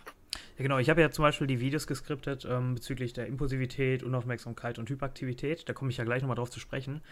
Ja, 0.56 0.62
genau. 0.62 0.78
Ich 0.78 0.88
habe 0.88 1.02
ja 1.02 1.10
zum 1.10 1.24
Beispiel 1.24 1.46
die 1.46 1.60
Videos 1.60 1.86
geskriptet 1.86 2.46
ähm, 2.50 2.74
bezüglich 2.74 3.12
der 3.12 3.26
Impulsivität, 3.26 4.02
Unaufmerksamkeit 4.02 4.78
und 4.78 4.88
Hyperaktivität. 4.88 5.68
Da 5.68 5.74
komme 5.74 5.90
ich 5.90 5.98
ja 5.98 6.04
gleich 6.04 6.22
nochmal 6.22 6.36
drauf 6.36 6.50
zu 6.50 6.58
sprechen. 6.58 7.02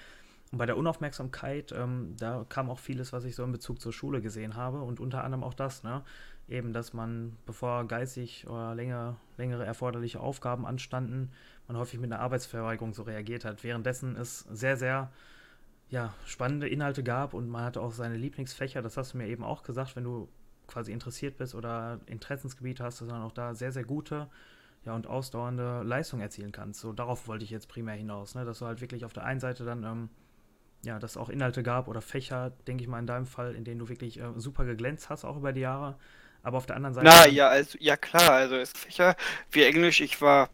Und 0.53 0.59
bei 0.59 0.67
der 0.67 0.76
Unaufmerksamkeit, 0.76 1.73
ähm, 1.73 2.15
da 2.19 2.47
kam 2.49 2.71
auch 2.71 2.79
vieles, 2.79 3.12
was 3.12 3.25
ich 3.25 3.35
so 3.35 3.43
in 3.43 3.53
Bezug 3.53 3.81
zur 3.81 3.93
Schule 3.93 4.21
gesehen 4.21 4.55
habe 4.55 4.81
und 4.81 5.00
unter 5.00 5.25
anderem 5.25 5.43
auch 5.43 5.55
das, 5.55 5.83
ne? 5.83 6.03
Eben, 6.49 6.73
dass 6.73 6.93
man, 6.93 7.37
bevor 7.45 7.88
geistig 7.88 8.47
oder 8.47 8.73
länger, 8.76 9.17
längere 9.37 9.67
erforderliche 9.67 10.21
Aufgaben 10.21 10.65
anstanden, 10.65 11.33
man 11.67 11.76
häufig 11.76 11.99
mit 11.99 12.12
einer 12.12 12.23
Arbeitsverweigerung 12.23 12.95
so 12.95 13.03
reagiert 13.03 13.45
hat. 13.45 13.65
Währenddessen 13.65 14.15
es 14.15 14.41
sehr, 14.41 14.76
sehr 14.76 15.11
ja, 15.88 16.15
spannende 16.25 16.69
Inhalte 16.69 17.03
gab 17.03 17.35
und 17.35 17.49
man 17.49 17.65
hatte 17.65 17.81
auch 17.81 17.93
seine 17.93 18.17
Lieblingsfächer, 18.17 18.83
das 18.83 18.97
hast 18.97 19.15
du 19.15 19.19
mir 19.19 19.26
eben 19.26 19.43
auch 19.43 19.65
gesagt, 19.65 19.97
wenn 19.97 20.05
du 20.05 20.29
quasi 20.69 20.93
interessiert 20.93 21.37
bist 21.37 21.55
oder 21.55 22.00
Interessensgebiet 22.07 22.81
hast, 22.81 23.00
dass 23.00 23.09
man 23.09 23.23
auch 23.23 23.33
da 23.33 23.55
sehr, 23.55 23.73
sehr 23.73 23.85
gute 23.85 24.29
ja, 24.85 24.95
und 24.95 25.07
ausdauernde 25.07 25.83
Leistung 25.83 26.21
erzielen 26.21 26.53
kannst. 26.53 26.81
So 26.81 26.93
darauf 26.93 27.29
wollte 27.29 27.45
ich 27.45 27.50
jetzt 27.50 27.69
primär 27.69 27.95
hinaus, 27.95 28.35
ne? 28.35 28.45
dass 28.45 28.61
du 28.61 28.67
halt 28.67 28.81
wirklich 28.81 29.05
auf 29.05 29.12
der 29.12 29.25
einen 29.25 29.41
Seite 29.41 29.65
dann 29.65 29.85
ähm, 29.85 30.09
ja, 30.87 30.99
dass 30.99 31.12
es 31.12 31.16
auch 31.16 31.28
Inhalte 31.28 31.62
gab 31.62 31.88
oder 31.88 32.00
Fächer, 32.00 32.52
denke 32.66 32.83
ich 32.83 32.88
mal 32.88 32.99
in 32.99 33.07
deinem 33.07 33.26
Fall, 33.26 33.55
in 33.55 33.64
denen 33.64 33.78
du 33.78 33.88
wirklich 33.88 34.19
äh, 34.21 34.25
super 34.37 34.64
geglänzt 34.64 35.11
hast, 35.11 35.25
auch 35.25 35.37
über 35.37 35.52
die 35.52 35.61
Jahre. 35.61 35.97
Aber 36.43 36.59
auf 36.59 36.66
der 36.66 36.76
anderen 36.76 36.95
Seite. 36.95 37.07
Na 37.07 37.26
ja, 37.26 37.49
also 37.49 37.76
ja 37.81 37.97
klar, 37.97 38.31
also 38.31 38.55
es 38.55 38.73
Fächer 38.73 39.16
wie 39.50 39.64
Englisch, 39.64 40.00
ich 40.00 40.21
war 40.21 40.49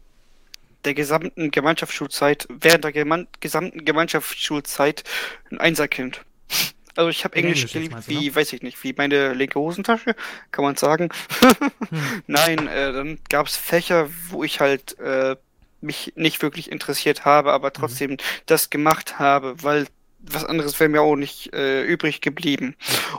der 0.85 0.95
gesamten 0.95 1.51
Gemeinschaftsschulzeit, 1.51 2.47
während 2.49 2.83
der 2.83 2.91
Geman 2.91 3.27
gesamten 3.39 3.85
Gemeinschaftsschulzeit 3.85 5.03
ein 5.51 5.59
Einserkind. 5.59 6.25
Also 6.95 7.09
ich 7.09 7.23
habe 7.23 7.35
Englisch, 7.37 7.61
Englisch 7.61 7.73
geliebt, 7.73 8.07
wie, 8.07 8.29
ne? 8.29 8.35
weiß 8.35 8.53
ich 8.53 8.61
nicht, 8.61 8.83
wie 8.83 8.93
meine 8.93 9.33
linke 9.33 9.59
Hosentasche, 9.59 10.15
kann 10.51 10.63
man 10.63 10.75
sagen. 10.75 11.09
hm. 11.89 12.21
Nein, 12.27 12.67
äh, 12.67 12.93
dann 12.93 13.17
gab 13.29 13.47
es 13.47 13.57
Fächer, 13.57 14.11
wo 14.29 14.43
ich 14.43 14.59
halt 14.59 14.99
äh, 14.99 15.35
mich 15.81 16.13
nicht 16.15 16.43
wirklich 16.43 16.71
interessiert 16.71 17.25
habe, 17.25 17.51
aber 17.51 17.69
mhm. 17.69 17.73
trotzdem 17.73 18.11
mhm. 18.11 18.17
das 18.45 18.69
gemacht 18.69 19.17
habe, 19.17 19.61
weil 19.63 19.87
was 20.23 20.45
anderes 20.45 20.79
wäre 20.79 20.89
mir 20.89 21.01
auch 21.01 21.15
nicht 21.15 21.53
äh, 21.53 21.83
übrig 21.83 22.21
geblieben. 22.21 22.75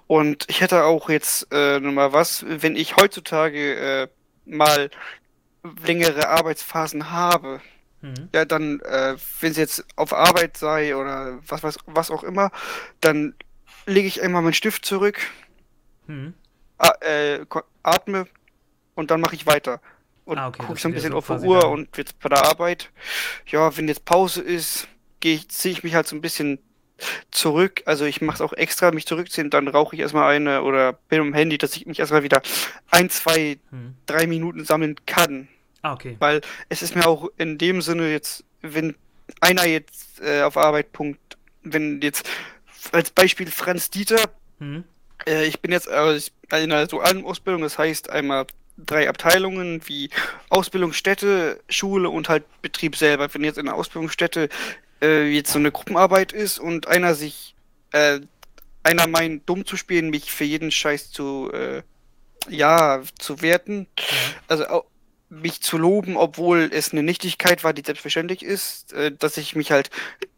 Und 0.06 0.46
ich 0.48 0.60
hätte 0.60 0.84
auch 0.84 1.10
jetzt 1.10 1.48
äh, 1.52 1.78
nochmal 1.78 2.12
was, 2.12 2.44
wenn 2.48 2.76
ich 2.76 2.96
heutzutage 2.96 3.74
äh, 3.74 4.08
mal 4.46 4.90
längere 5.86 6.28
Arbeitsphasen 6.28 7.10
habe, 7.10 7.60
mhm. 8.00 8.28
ja, 8.34 8.44
dann, 8.44 8.80
äh, 8.80 9.16
wenn 9.40 9.50
es 9.50 9.56
jetzt 9.56 9.84
auf 9.96 10.12
Arbeit 10.12 10.56
sei 10.56 10.96
oder 10.96 11.38
was, 11.46 11.62
was, 11.62 11.78
was 11.86 12.10
auch 12.10 12.24
immer, 12.24 12.50
dann 13.00 13.34
lege 13.86 14.08
ich 14.08 14.22
einmal 14.22 14.42
meinen 14.42 14.54
Stift 14.54 14.84
zurück, 14.84 15.20
mhm. 16.06 16.34
äh, 17.00 17.40
atme 17.82 18.26
und 18.94 19.10
dann 19.10 19.20
mache 19.20 19.34
ich 19.34 19.46
weiter. 19.46 19.80
Und 20.24 20.38
ah, 20.38 20.48
okay, 20.48 20.62
gucke 20.62 20.80
so 20.80 20.88
ein 20.88 20.94
bisschen 20.94 21.12
so 21.12 21.18
auf 21.18 21.26
die 21.26 21.46
Uhr 21.46 21.68
und 21.68 21.94
jetzt 21.98 22.18
bei 22.18 22.30
der 22.30 22.46
Arbeit, 22.46 22.90
ja, 23.46 23.76
wenn 23.76 23.88
jetzt 23.88 24.06
Pause 24.06 24.40
ist, 24.40 24.88
gehe 25.20 25.34
ich, 25.34 25.50
ziehe 25.50 25.72
ich 25.72 25.84
mich 25.84 25.94
halt 25.94 26.06
so 26.06 26.16
ein 26.16 26.22
bisschen 26.22 26.58
zurück. 27.30 27.82
Also 27.86 28.04
ich 28.04 28.20
mache 28.20 28.36
es 28.36 28.40
auch 28.40 28.52
extra, 28.52 28.90
mich 28.92 29.06
zurückziehen, 29.06 29.50
dann 29.50 29.68
rauche 29.68 29.96
ich 29.96 30.00
erstmal 30.00 30.34
eine 30.34 30.62
oder 30.62 30.92
bin 30.92 31.20
am 31.20 31.34
Handy, 31.34 31.58
dass 31.58 31.76
ich 31.76 31.86
mich 31.86 31.98
erstmal 31.98 32.22
wieder 32.22 32.42
ein, 32.90 33.10
zwei, 33.10 33.58
hm. 33.70 33.94
drei 34.06 34.26
Minuten 34.26 34.64
sammeln 34.64 34.96
kann. 35.06 35.48
Ah, 35.82 35.92
okay. 35.92 36.16
Weil 36.18 36.40
es 36.68 36.82
ist 36.82 36.94
mir 36.94 37.06
auch 37.06 37.28
in 37.36 37.58
dem 37.58 37.82
Sinne 37.82 38.10
jetzt, 38.10 38.44
wenn 38.62 38.94
einer 39.40 39.66
jetzt 39.66 40.20
äh, 40.22 40.42
auf 40.42 40.56
Arbeit 40.56 40.92
punkt, 40.92 41.20
wenn 41.62 42.00
jetzt 42.00 42.28
als 42.92 43.10
Beispiel 43.10 43.50
Franz 43.50 43.90
Dieter, 43.90 44.22
hm. 44.58 44.84
äh, 45.26 45.44
ich 45.46 45.60
bin 45.60 45.72
jetzt 45.72 45.88
äh, 45.88 46.16
in 46.16 46.72
einer 46.72 46.86
dualen 46.86 47.24
Ausbildung, 47.24 47.62
das 47.62 47.78
heißt 47.78 48.10
einmal 48.10 48.46
drei 48.76 49.08
Abteilungen 49.08 49.80
wie 49.86 50.10
Ausbildungsstätte, 50.48 51.60
Schule 51.68 52.10
und 52.10 52.28
halt 52.28 52.44
Betrieb 52.60 52.96
selber. 52.96 53.32
Wenn 53.32 53.44
jetzt 53.44 53.58
in 53.58 53.66
der 53.66 53.74
Ausbildungsstätte 53.74 54.48
äh, 55.04 55.28
jetzt 55.28 55.52
so 55.52 55.58
eine 55.58 55.70
Gruppenarbeit 55.70 56.32
ist 56.32 56.58
und 56.58 56.88
einer 56.88 57.14
sich, 57.14 57.54
äh, 57.92 58.20
einer 58.82 59.06
meint, 59.06 59.48
dumm 59.48 59.66
zu 59.66 59.76
spielen, 59.76 60.10
mich 60.10 60.32
für 60.32 60.44
jeden 60.44 60.70
Scheiß 60.70 61.10
zu, 61.10 61.50
äh, 61.52 61.82
ja, 62.48 63.02
zu 63.18 63.42
werten. 63.42 63.86
Ja. 63.98 64.04
Also 64.48 64.84
mich 65.28 65.60
zu 65.60 65.78
loben, 65.78 66.16
obwohl 66.16 66.70
es 66.72 66.92
eine 66.92 67.02
Nichtigkeit 67.02 67.64
war, 67.64 67.72
die 67.72 67.82
selbstverständlich 67.84 68.42
ist, 68.42 68.92
äh, 68.92 69.12
dass 69.12 69.36
ich 69.36 69.54
mich 69.56 69.70
halt, 69.70 69.90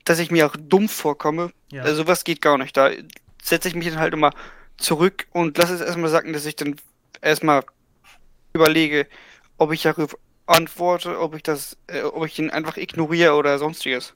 dass 0.05 0.19
ich 0.19 0.31
mir 0.31 0.47
auch 0.47 0.57
dumm 0.59 0.89
vorkomme. 0.89 1.53
Ja. 1.71 1.83
Also 1.83 2.03
sowas 2.03 2.25
geht 2.25 2.41
gar 2.41 2.59
nicht. 2.59 2.77
Da 2.77 2.91
setze 3.43 3.69
ich 3.69 3.75
mich 3.75 3.89
dann 3.89 3.99
halt 3.99 4.15
immer 4.15 4.31
zurück 4.79 5.27
und 5.33 5.57
lasse 5.59 5.75
es 5.75 5.81
erstmal 5.81 6.11
sagen, 6.11 6.33
dass 6.33 6.47
ich 6.47 6.57
dann 6.57 6.77
erstmal 7.21 7.65
überlege, 8.53 9.07
ob 9.59 9.73
ich 9.73 9.83
darauf 9.83 10.17
antworte, 10.47 11.19
ob 11.19 11.35
ich 11.35 11.43
das, 11.43 11.77
äh, 11.89 12.03
ob 12.03 12.27
ich 12.27 12.39
ihn 12.39 12.51
einfach 12.51 12.77
ignoriere 12.77 13.35
oder 13.35 13.59
sonstiges. 13.59 14.15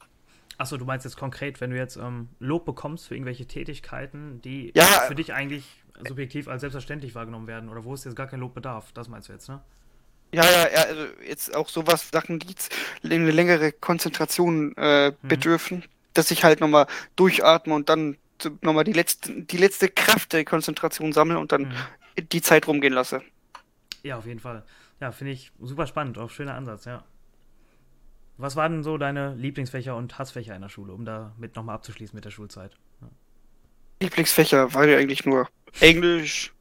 Achso, 0.61 0.77
du 0.77 0.85
meinst 0.85 1.07
jetzt 1.07 1.17
konkret, 1.17 1.63
wenn 1.63 1.71
du 1.71 1.79
jetzt 1.79 1.97
ähm, 1.97 2.29
Lob 2.39 2.67
bekommst 2.67 3.09
für 3.09 3.15
irgendwelche 3.15 3.47
Tätigkeiten, 3.47 4.43
die 4.43 4.73
ja, 4.77 4.85
für 5.09 5.15
dich 5.15 5.33
eigentlich 5.33 5.65
subjektiv 6.07 6.49
als 6.49 6.61
selbstverständlich 6.61 7.15
wahrgenommen 7.15 7.47
werden 7.47 7.71
oder 7.71 7.85
wo 7.85 7.95
es 7.95 8.05
jetzt 8.05 8.15
gar 8.15 8.27
kein 8.27 8.41
Lob 8.41 8.53
bedarf, 8.53 8.93
das 8.93 9.09
meinst 9.09 9.31
du 9.31 9.33
jetzt, 9.33 9.49
ne? 9.49 9.63
Ja, 10.33 10.45
ja, 10.45 10.69
ja, 10.71 10.83
also 10.83 11.07
jetzt 11.27 11.55
auch 11.55 11.71
sowas, 11.71 12.11
Sachen, 12.11 12.41
die 12.41 12.49
jetzt 12.49 12.75
eine 13.03 13.31
längere 13.31 13.73
Konzentration 13.73 14.77
äh, 14.77 15.13
mhm. 15.13 15.15
bedürfen, 15.23 15.85
dass 16.13 16.31
ich 16.31 16.45
halt 16.45 16.61
nochmal 16.61 16.87
durchatme 17.17 17.73
und 17.73 17.89
dann 17.89 18.19
nochmal 18.61 18.85
die 18.85 18.93
letzte, 18.93 19.33
die 19.43 19.57
letzte 19.57 19.89
Kraft 19.89 20.35
der 20.35 20.45
Konzentration 20.45 21.15
sammle 21.15 21.39
und 21.39 21.53
dann 21.53 21.69
mhm. 21.69 22.29
die 22.31 22.43
Zeit 22.43 22.67
rumgehen 22.67 22.93
lasse. 22.93 23.23
Ja, 24.03 24.19
auf 24.19 24.27
jeden 24.27 24.41
Fall. 24.41 24.63
Ja, 25.01 25.11
finde 25.11 25.33
ich 25.33 25.53
super 25.59 25.87
spannend, 25.87 26.19
auch 26.19 26.29
schöner 26.29 26.55
Ansatz, 26.55 26.85
ja. 26.85 27.03
Was 28.41 28.57
waren 28.57 28.73
denn 28.73 28.83
so 28.83 28.97
deine 28.97 29.35
Lieblingsfächer 29.35 29.95
und 29.95 30.19
Hassfächer 30.19 30.55
in 30.55 30.63
der 30.63 30.69
Schule, 30.69 30.93
um 30.93 31.05
damit 31.05 31.57
nochmal 31.57 31.75
abzuschließen 31.75 32.15
mit 32.17 32.25
der 32.25 32.31
Schulzeit? 32.31 32.73
Ja. 33.01 33.09
Lieblingsfächer 34.03 34.73
war 34.73 34.87
ja 34.87 34.99
eigentlich 34.99 35.27
nur 35.27 35.49
Englisch. 35.81 36.53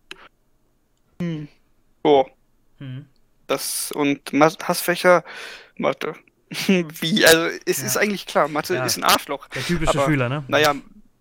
Hm. 1.22 1.48
Oh. 2.04 2.26
Hm. 2.80 3.06
Das 3.48 3.92
und 3.92 4.32
Hassfächer, 4.34 5.24
Mathe. 5.78 6.16
Wie, 6.68 7.26
also 7.26 7.48
es 7.66 7.80
ja. 7.80 7.86
ist 7.86 7.98
eigentlich 7.98 8.26
klar, 8.26 8.48
Mathe 8.48 8.76
ja. 8.76 8.86
ist 8.86 8.98
ein 8.98 9.04
Arschloch. 9.04 9.48
Der 9.50 9.64
typische 9.64 9.98
aber, 9.98 10.06
Schüler, 10.06 10.30
ne? 10.30 10.44
Naja, 10.48 10.76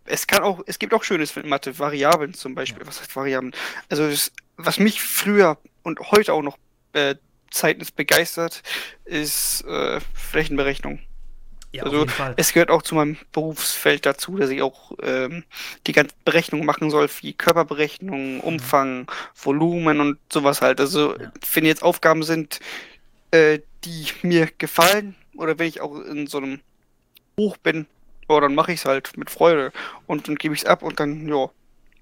es 0.04 0.26
kann 0.26 0.42
auch, 0.42 0.60
es 0.66 0.78
gibt 0.78 0.92
auch 0.94 1.04
Schönes 1.04 1.36
mit 1.36 1.46
Mathe, 1.46 1.78
Variablen 1.78 2.34
zum 2.34 2.54
Beispiel. 2.54 2.86
Was 2.86 3.00
heißt 3.00 3.14
Variablen? 3.14 3.54
Also 3.88 4.04
es, 4.04 4.32
was 4.56 4.78
mich 4.78 5.00
früher 5.02 5.58
und 5.82 6.00
heute 6.10 6.32
auch 6.32 6.42
noch 6.42 6.58
äh, 6.94 7.14
Zeitnis 7.50 7.90
begeistert, 7.90 8.62
ist 9.04 9.64
äh, 9.66 10.00
Flächenberechnung. 10.14 11.00
Ja, 11.70 11.82
also 11.82 12.06
es 12.36 12.54
gehört 12.54 12.70
auch 12.70 12.80
zu 12.80 12.94
meinem 12.94 13.18
Berufsfeld 13.30 14.06
dazu, 14.06 14.38
dass 14.38 14.48
ich 14.48 14.62
auch 14.62 14.92
ähm, 15.02 15.44
die 15.86 15.92
ganzen 15.92 16.16
Berechnungen 16.24 16.64
machen 16.64 16.90
soll, 16.90 17.10
wie 17.20 17.34
Körperberechnung, 17.34 18.36
mhm. 18.36 18.40
Umfang, 18.40 19.00
mhm. 19.00 19.06
Volumen 19.34 20.00
und 20.00 20.18
sowas 20.32 20.62
halt. 20.62 20.80
Also 20.80 21.18
ja. 21.18 21.30
wenn 21.52 21.66
jetzt 21.66 21.82
Aufgaben 21.82 22.22
sind, 22.22 22.60
äh, 23.32 23.58
die 23.84 24.06
mir 24.22 24.48
gefallen, 24.56 25.14
oder 25.36 25.58
wenn 25.58 25.68
ich 25.68 25.80
auch 25.80 26.00
in 26.00 26.26
so 26.26 26.38
einem 26.38 26.60
Buch 27.36 27.58
bin, 27.58 27.86
oh, 28.28 28.40
dann 28.40 28.54
mache 28.54 28.72
ich 28.72 28.80
es 28.80 28.84
halt 28.86 29.16
mit 29.16 29.30
Freude 29.30 29.72
und 30.06 30.26
dann 30.26 30.36
gebe 30.36 30.54
ich 30.54 30.62
es 30.62 30.66
ab 30.66 30.82
und 30.82 30.98
dann, 31.00 31.28
ja, 31.28 31.50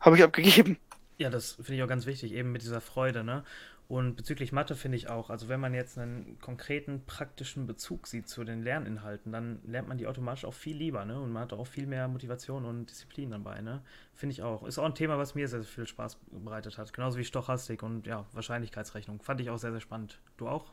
habe 0.01 0.17
ich 0.17 0.23
abgegeben. 0.23 0.79
Ja, 1.19 1.31
das 1.31 1.53
finde 1.53 1.75
ich 1.75 1.83
auch 1.83 1.89
ganz 1.89 2.07
wichtig, 2.07 2.33
eben 2.33 2.53
mit 2.53 2.63
dieser 2.63 2.81
Freude, 2.81 3.25
ne? 3.25 3.45
Und 3.89 4.17
bezüglich 4.17 4.51
Mathe 4.51 4.75
finde 4.75 4.97
ich 4.97 5.09
auch, 5.09 5.31
also 5.31 5.49
wenn 5.49 5.61
man 5.61 5.73
jetzt 5.73 5.97
einen 5.97 6.41
konkreten 6.41 7.05
praktischen 7.07 7.69
Bezug 7.69 8.09
sieht 8.09 8.29
zu 8.29 8.43
den 8.43 8.63
Lerninhalten, 8.63 9.31
dann 9.31 9.61
lernt 9.65 9.87
man 9.87 9.97
die 9.97 10.09
automatisch 10.09 10.45
auch 10.45 10.55
viel 10.55 10.77
lieber, 10.77 11.05
ne? 11.05 11.21
Und 11.21 11.33
man 11.33 11.43
hat 11.43 11.53
auch 11.53 11.69
viel 11.69 11.87
mehr 11.87 12.09
Motivation 12.09 12.65
und 12.65 12.87
Disziplin 12.91 13.31
dabei, 13.31 13.61
ne? 13.61 13.83
Finde 14.15 14.33
ich 14.33 14.43
auch. 14.43 14.67
Ist 14.67 14.79
auch 14.79 14.85
ein 14.85 14.97
Thema, 14.97 15.19
was 15.19 15.37
mir 15.37 15.47
sehr, 15.47 15.63
sehr 15.63 15.73
viel 15.73 15.87
Spaß 15.87 16.19
bereitet 16.33 16.79
hat. 16.79 16.93
Genauso 16.93 17.19
wie 17.19 17.25
Stochastik 17.25 17.85
und 17.85 18.09
ja, 18.09 18.27
Wahrscheinlichkeitsrechnung. 18.33 19.21
Fand 19.23 19.41
ich 19.41 19.51
auch 19.51 19.59
sehr, 19.59 19.71
sehr 19.71 19.81
spannend. 19.81 20.19
Du 20.37 20.49
auch? 20.49 20.73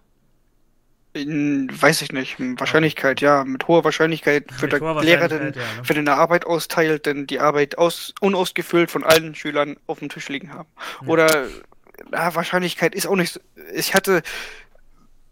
In, 1.14 1.70
weiß 1.72 2.02
ich 2.02 2.12
nicht. 2.12 2.38
Wahrscheinlichkeit, 2.40 3.22
ja. 3.22 3.44
Mit 3.44 3.68
hoher 3.68 3.84
Wahrscheinlichkeit 3.84 4.60
wird 4.60 4.72
der 4.72 5.04
Lehrer 5.04 5.28
dann, 5.28 5.54
ja, 5.54 5.62
ne? 5.62 5.84
wenn 5.84 5.98
er 5.98 6.00
eine 6.00 6.14
Arbeit 6.14 6.48
austeilt, 6.48 7.06
dann 7.06 7.28
die 7.28 7.40
Arbeit 7.40 7.78
aus, 7.78 8.16
unausgefüllt 8.22 8.90
von 8.90 9.04
allen 9.04 9.36
Schülern 9.36 9.78
auf 9.86 10.00
dem 10.00 10.10
Tisch 10.10 10.30
liegen 10.30 10.52
haben. 10.52 10.70
Ja. 11.02 11.08
Oder 11.10 11.48
na, 12.12 12.36
Wahrscheinlichkeit 12.36 12.96
ist 12.96 13.08
auch 13.08 13.16
nicht 13.16 13.34
so. 13.34 13.40
Ich 13.74 13.94
hatte 13.94 14.24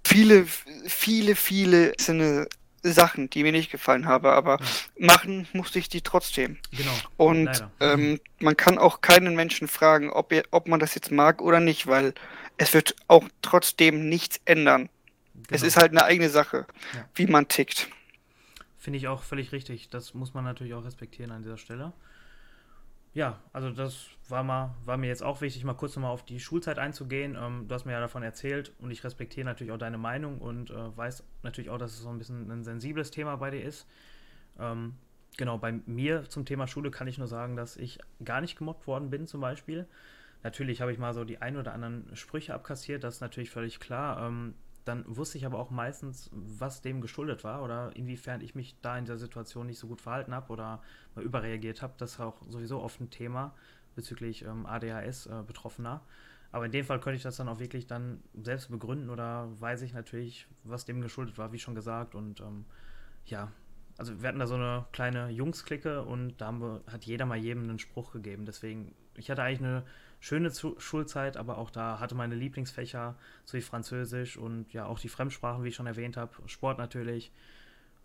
viele, 0.04 0.46
viele, 0.88 1.36
viele 1.36 1.94
Sinne 2.00 2.48
Sachen, 2.84 3.30
die 3.30 3.44
mir 3.44 3.52
nicht 3.52 3.72
gefallen 3.72 4.08
haben, 4.08 4.26
aber 4.26 4.58
ja. 4.60 5.08
machen 5.08 5.48
musste 5.54 5.80
ich 5.80 5.90
die 5.90 6.02
trotzdem. 6.02 6.58
Genau. 6.72 6.94
Und 7.18 7.68
ähm, 7.80 8.20
man 8.40 8.58
kann 8.58 8.78
auch 8.78 9.02
keinen 9.02 9.36
Menschen 9.36 9.68
fragen, 9.68 10.10
ob, 10.10 10.32
er, 10.32 10.44
ob 10.52 10.68
man 10.68 10.80
das 10.80 10.96
jetzt 10.96 11.12
mag 11.12 11.42
oder 11.42 11.60
nicht, 11.60 11.88
weil 11.88 12.14
es 12.58 12.74
wird 12.74 12.96
auch 13.08 13.24
trotzdem 13.42 14.10
nichts 14.10 14.42
ändern. 14.46 14.90
Genau. 15.34 15.48
Es 15.52 15.62
ist 15.62 15.78
halt 15.78 15.92
eine 15.92 16.04
eigene 16.04 16.30
Sache, 16.30 16.66
ja. 16.96 17.08
wie 17.16 17.28
man 17.28 17.48
tickt. 17.48 17.88
Finde 18.80 18.98
ich 18.98 19.08
auch 19.08 19.22
völlig 19.22 19.52
richtig. 19.52 19.90
Das 19.90 20.16
muss 20.16 20.34
man 20.34 20.44
natürlich 20.44 20.74
auch 20.74 20.84
respektieren 20.84 21.32
an 21.32 21.44
dieser 21.44 21.58
Stelle 21.58 21.94
ja, 23.14 23.40
also 23.52 23.72
das 23.72 24.08
war, 24.30 24.44
mal, 24.44 24.76
war 24.86 24.98
mir 24.98 25.08
jetzt 25.08 25.24
auch 25.24 25.42
wichtig, 25.42 25.64
mal 25.64 25.74
kurz 25.74 25.96
nochmal 25.96 26.12
auf 26.12 26.24
die 26.24 26.40
Schulzeit 26.40 26.80
einzugehen. 26.80 27.38
Ähm, 27.40 27.68
du 27.68 27.76
hast 27.76 27.86
mir 27.86 27.92
ja 27.94 28.00
davon 28.00 28.24
erzählt 28.24 28.74
und 28.80 28.92
ich 28.92 29.04
respektiere 29.04 29.46
natürlich 29.46 29.74
auch 29.74 29.78
deine 29.78 29.98
Meinung 29.98 30.40
und 30.40 30.70
äh, 30.70 30.98
weiß 30.98 31.24
natürlich 31.44 31.70
auch, 31.70 31.78
dass 31.78 31.92
es 31.92 32.00
so 32.00 32.10
ein 32.10 32.18
bisschen 32.18 32.50
ein 32.52 32.64
sensibles 32.64 33.12
Thema 33.12 33.36
bei 33.38 33.52
dir 33.52 33.64
ist. 33.64 33.88
Ähm, 34.60 34.96
Genau, 35.38 35.58
bei 35.58 35.72
mir 35.86 36.30
zum 36.30 36.46
Thema 36.46 36.68
Schule 36.68 36.92
kann 36.92 37.08
ich 37.08 37.18
nur 37.18 37.28
sagen, 37.28 37.56
dass 37.56 37.78
ich 37.78 38.00
gar 38.24 38.42
nicht 38.42 38.58
gemobbt 38.58 38.86
worden 38.88 39.10
bin, 39.10 39.28
zum 39.28 39.42
Beispiel. 39.42 39.88
Natürlich 40.44 40.82
habe 40.82 40.92
ich 40.92 40.98
mal 40.98 41.14
so 41.14 41.24
die 41.24 41.42
ein 41.42 41.56
oder 41.58 41.74
anderen 41.74 42.16
Sprüche 42.16 42.54
abkassiert, 42.54 43.04
das 43.04 43.16
ist 43.16 43.22
natürlich 43.22 43.50
völlig 43.50 43.80
klar. 43.80 44.28
Ähm, 44.28 44.56
dann 44.86 45.04
wusste 45.08 45.38
ich 45.38 45.46
aber 45.46 45.60
auch 45.60 45.70
meistens, 45.70 46.30
was 46.34 46.82
dem 46.82 47.02
geschuldet 47.02 47.44
war 47.44 47.64
oder 47.64 47.96
inwiefern 47.96 48.42
ich 48.42 48.56
mich 48.56 48.76
da 48.82 48.98
in 48.98 49.06
der 49.06 49.18
Situation 49.18 49.68
nicht 49.68 49.80
so 49.80 49.88
gut 49.88 50.02
verhalten 50.02 50.34
habe 50.34 50.52
oder 50.52 50.82
mal 51.16 51.24
überreagiert 51.24 51.82
habe. 51.82 51.94
Das 51.98 52.14
ist 52.14 52.20
auch 52.20 52.42
sowieso 52.50 52.82
oft 52.82 53.00
ein 53.00 53.10
Thema 53.10 53.54
bezüglich 53.96 54.44
ähm, 54.44 54.66
ADHS-Betroffener. 54.66 56.02
Äh, 56.04 56.54
aber 56.54 56.66
in 56.66 56.72
dem 56.72 56.86
Fall 56.86 57.00
könnte 57.00 57.18
ich 57.18 57.24
das 57.24 57.38
dann 57.38 57.48
auch 57.48 57.60
wirklich 57.60 57.88
dann 57.88 58.22
selbst 58.34 58.70
begründen 58.70 59.10
oder 59.10 59.48
weiß 59.60 59.84
ich 59.84 59.94
natürlich, 59.94 60.48
was 60.64 60.86
dem 60.86 61.02
geschuldet 61.02 61.38
war, 61.38 61.54
wie 61.54 61.60
schon 61.60 61.76
gesagt. 61.76 62.14
Und 62.14 62.42
ähm, 62.42 62.66
ja, 63.26 63.52
also 63.98 64.22
wir 64.22 64.28
hatten 64.28 64.40
da 64.40 64.48
so 64.48 64.56
eine 64.56 64.86
kleine 64.92 65.30
Jungs-Clique 65.30 66.04
und 66.04 66.38
da 66.38 66.52
wir, 66.52 66.82
hat 66.92 67.06
jeder 67.06 67.26
mal 67.26 67.38
jedem 67.38 67.64
einen 67.64 67.80
Spruch 67.80 68.12
gegeben. 68.12 68.46
Deswegen, 68.46 68.94
ich 69.16 69.30
hatte 69.30 69.44
eigentlich 69.44 69.62
eine 69.62 69.84
schöne 70.22 70.52
Zu 70.52 70.80
Schulzeit, 70.80 71.36
aber 71.36 71.58
auch 71.58 71.72
da 71.72 72.00
hatte 72.00 72.16
meine 72.16 72.36
Lieblingsfächer, 72.36 73.16
so 73.44 73.58
wie 73.58 73.62
Französisch 73.62 74.38
und 74.38 74.72
ja 74.72 74.86
auch 74.86 75.00
die 75.00 75.10
Fremdsprachen, 75.10 75.64
wie 75.64 75.70
ich 75.70 75.76
schon 75.76 75.88
erwähnt 75.88 76.16
habe, 76.16 76.32
Sport 76.46 76.78
natürlich 76.78 77.32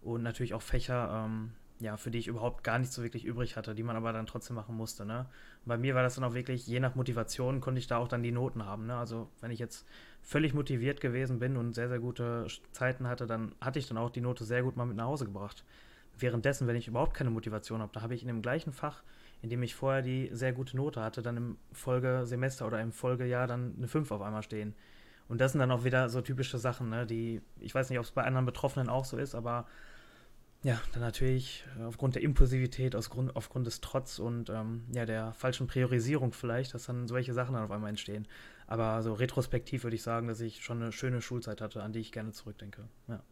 und 0.02 0.22
natürlich 0.22 0.54
auch 0.54 0.62
Fächer, 0.62 1.26
ähm, 1.26 1.52
ja, 1.78 1.98
für 1.98 2.10
die 2.10 2.18
ich 2.18 2.26
überhaupt 2.26 2.64
gar 2.64 2.78
nicht 2.78 2.90
so 2.90 3.02
wirklich 3.02 3.26
übrig 3.26 3.56
hatte, 3.56 3.74
die 3.74 3.82
man 3.82 3.96
aber 3.96 4.14
dann 4.14 4.26
trotzdem 4.26 4.56
machen 4.56 4.74
musste. 4.74 5.04
Ne? 5.04 5.26
Bei 5.66 5.76
mir 5.76 5.94
war 5.94 6.02
das 6.02 6.14
dann 6.14 6.24
auch 6.24 6.32
wirklich, 6.32 6.66
je 6.66 6.80
nach 6.80 6.94
Motivation 6.94 7.60
konnte 7.60 7.80
ich 7.80 7.86
da 7.86 7.98
auch 7.98 8.08
dann 8.08 8.22
die 8.22 8.32
Noten 8.32 8.64
haben. 8.64 8.86
Ne? 8.86 8.96
Also 8.96 9.28
wenn 9.42 9.50
ich 9.50 9.58
jetzt 9.58 9.86
völlig 10.22 10.54
motiviert 10.54 11.02
gewesen 11.02 11.38
bin 11.38 11.58
und 11.58 11.74
sehr, 11.74 11.90
sehr 11.90 11.98
gute 11.98 12.46
Zeiten 12.72 13.06
hatte, 13.06 13.26
dann 13.26 13.54
hatte 13.60 13.78
ich 13.78 13.88
dann 13.88 13.98
auch 13.98 14.08
die 14.08 14.22
Note 14.22 14.44
sehr 14.46 14.62
gut 14.62 14.76
mal 14.76 14.86
mit 14.86 14.96
nach 14.96 15.04
Hause 15.04 15.26
gebracht. 15.26 15.64
Währenddessen, 16.18 16.66
wenn 16.66 16.76
ich 16.76 16.88
überhaupt 16.88 17.12
keine 17.12 17.28
Motivation 17.28 17.82
habe, 17.82 17.92
da 17.92 18.00
habe 18.00 18.14
ich 18.14 18.22
in 18.22 18.28
dem 18.28 18.40
gleichen 18.40 18.72
Fach 18.72 19.02
in 19.46 19.50
dem 19.50 19.62
ich 19.62 19.76
vorher 19.76 20.02
die 20.02 20.28
sehr 20.32 20.52
gute 20.52 20.76
Note 20.76 21.00
hatte, 21.00 21.22
dann 21.22 21.36
im 21.36 21.56
Folgesemester 21.70 22.66
oder 22.66 22.80
im 22.80 22.90
Folgejahr 22.90 23.46
dann 23.46 23.74
eine 23.76 23.86
5 23.86 24.10
auf 24.10 24.20
einmal 24.20 24.42
stehen. 24.42 24.74
Und 25.28 25.40
das 25.40 25.52
sind 25.52 25.60
dann 25.60 25.70
auch 25.70 25.84
wieder 25.84 26.08
so 26.08 26.20
typische 26.20 26.58
Sachen, 26.58 26.90
ne, 26.90 27.06
die, 27.06 27.40
ich 27.60 27.72
weiß 27.72 27.88
nicht, 27.88 28.00
ob 28.00 28.04
es 28.04 28.10
bei 28.10 28.24
anderen 28.24 28.44
Betroffenen 28.44 28.88
auch 28.88 29.04
so 29.04 29.16
ist, 29.16 29.36
aber 29.36 29.68
ja, 30.64 30.80
dann 30.90 31.02
natürlich 31.02 31.64
aufgrund 31.84 32.16
der 32.16 32.22
Impulsivität, 32.22 32.94
Grund, 33.08 33.36
aufgrund 33.36 33.68
des 33.68 33.80
Trotz 33.80 34.18
und 34.18 34.50
ähm, 34.50 34.82
ja, 34.92 35.06
der 35.06 35.32
falschen 35.32 35.68
Priorisierung 35.68 36.32
vielleicht, 36.32 36.74
dass 36.74 36.86
dann 36.86 37.06
solche 37.06 37.32
Sachen 37.32 37.54
dann 37.54 37.62
auf 37.62 37.70
einmal 37.70 37.90
entstehen. 37.90 38.26
Aber 38.66 39.00
so 39.04 39.12
retrospektiv 39.12 39.84
würde 39.84 39.94
ich 39.94 40.02
sagen, 40.02 40.26
dass 40.26 40.40
ich 40.40 40.64
schon 40.64 40.82
eine 40.82 40.90
schöne 40.90 41.22
Schulzeit 41.22 41.60
hatte, 41.60 41.84
an 41.84 41.92
die 41.92 42.00
ich 42.00 42.10
gerne 42.10 42.32
zurückdenke. 42.32 42.88
Ja. 43.06 43.22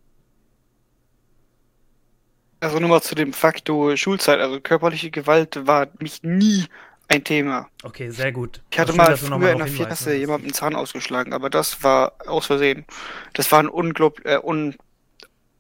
Also 2.64 2.78
nochmal 2.78 3.02
zu 3.02 3.14
dem 3.14 3.34
Faktor 3.34 3.96
Schulzeit. 3.96 4.40
Also 4.40 4.58
körperliche 4.58 5.10
Gewalt 5.10 5.66
war 5.66 5.88
mich 5.98 6.22
nie 6.22 6.64
ein 7.08 7.22
Thema. 7.22 7.68
Okay, 7.82 8.08
sehr 8.08 8.32
gut. 8.32 8.62
Ich 8.70 8.78
hatte 8.78 8.92
schön, 8.92 8.96
mal 8.96 9.16
früher 9.18 9.52
in 9.52 9.58
der 9.58 9.68
Klasse 9.68 10.14
jemandem 10.14 10.48
den 10.48 10.54
Zahn 10.54 10.74
ausgeschlagen, 10.74 11.34
aber 11.34 11.50
das 11.50 11.82
war 11.82 12.14
aus 12.26 12.46
Versehen. 12.46 12.86
Das 13.34 13.52
war 13.52 13.60
ein 13.60 13.68
unglaublich, 13.68 14.24
äh, 14.24 14.38
un, 14.42 14.74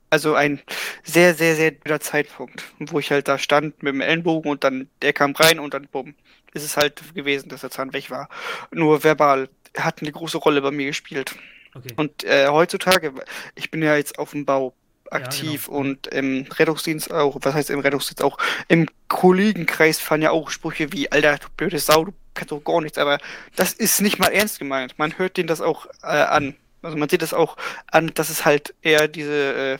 also 0.08 0.34
ein 0.34 0.62
sehr, 1.02 1.34
sehr, 1.34 1.56
sehr 1.56 1.72
guter 1.72 2.00
Zeitpunkt, 2.00 2.64
wo 2.78 2.98
ich 2.98 3.10
halt 3.10 3.28
da 3.28 3.36
stand 3.36 3.82
mit 3.82 3.92
dem 3.92 4.00
Ellenbogen 4.00 4.50
und 4.50 4.64
dann 4.64 4.88
der 5.02 5.12
kam 5.12 5.32
rein 5.32 5.58
und 5.58 5.74
dann 5.74 5.86
bumm. 5.92 6.14
Ist 6.54 6.64
es 6.64 6.78
halt 6.78 7.02
gewesen, 7.14 7.50
dass 7.50 7.60
der 7.60 7.70
Zahn 7.70 7.92
weg 7.92 8.10
war. 8.10 8.30
Nur 8.70 9.04
verbal 9.04 9.50
hat 9.76 10.00
eine 10.00 10.12
große 10.12 10.38
Rolle 10.38 10.62
bei 10.62 10.70
mir 10.70 10.86
gespielt. 10.86 11.34
Okay. 11.74 11.92
Und 11.96 12.24
äh, 12.24 12.46
heutzutage, 12.48 13.12
ich 13.56 13.70
bin 13.70 13.82
ja 13.82 13.96
jetzt 13.96 14.18
auf 14.18 14.30
dem 14.30 14.46
Bau 14.46 14.72
aktiv 15.10 15.66
ja, 15.66 15.68
genau. 15.68 15.78
und 15.78 16.06
im 16.08 16.46
Rettungsdienst 16.50 17.12
auch, 17.12 17.36
was 17.40 17.54
heißt 17.54 17.70
im 17.70 17.80
Rettungsdienst 17.80 18.22
auch, 18.22 18.38
im 18.68 18.88
Kollegenkreis 19.08 19.98
fallen 19.98 20.22
ja 20.22 20.30
auch 20.30 20.50
Sprüche 20.50 20.92
wie, 20.92 21.10
Alter, 21.10 21.38
du 21.38 21.46
blöde 21.56 21.78
Sau, 21.78 22.06
du 22.06 22.14
kannst 22.34 22.52
doch 22.52 22.62
gar 22.62 22.80
nichts, 22.80 22.98
aber 22.98 23.18
das 23.56 23.72
ist 23.72 24.00
nicht 24.00 24.18
mal 24.18 24.28
ernst 24.28 24.58
gemeint. 24.58 24.98
Man 24.98 25.18
hört 25.18 25.36
denen 25.36 25.46
das 25.46 25.60
auch 25.60 25.86
äh, 26.02 26.06
an. 26.06 26.56
Also 26.82 26.96
man 26.96 27.08
sieht 27.08 27.22
das 27.22 27.32
auch 27.32 27.56
an, 27.86 28.08
dass 28.14 28.28
es 28.28 28.44
halt 28.44 28.74
eher 28.82 29.08
diese, 29.08 29.54
äh, 29.54 29.78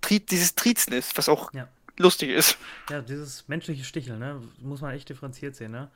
Tri 0.00 0.20
dieses 0.20 0.54
Triezen 0.54 0.92
ist, 0.92 1.16
was 1.16 1.28
auch 1.28 1.52
ja. 1.54 1.66
lustig 1.96 2.30
ist. 2.30 2.58
Ja, 2.90 3.00
dieses 3.00 3.48
menschliche 3.48 3.84
Sticheln, 3.84 4.18
ne, 4.18 4.42
muss 4.60 4.82
man 4.82 4.94
echt 4.94 5.08
differenziert 5.08 5.56
sehen, 5.56 5.72
ne 5.72 5.90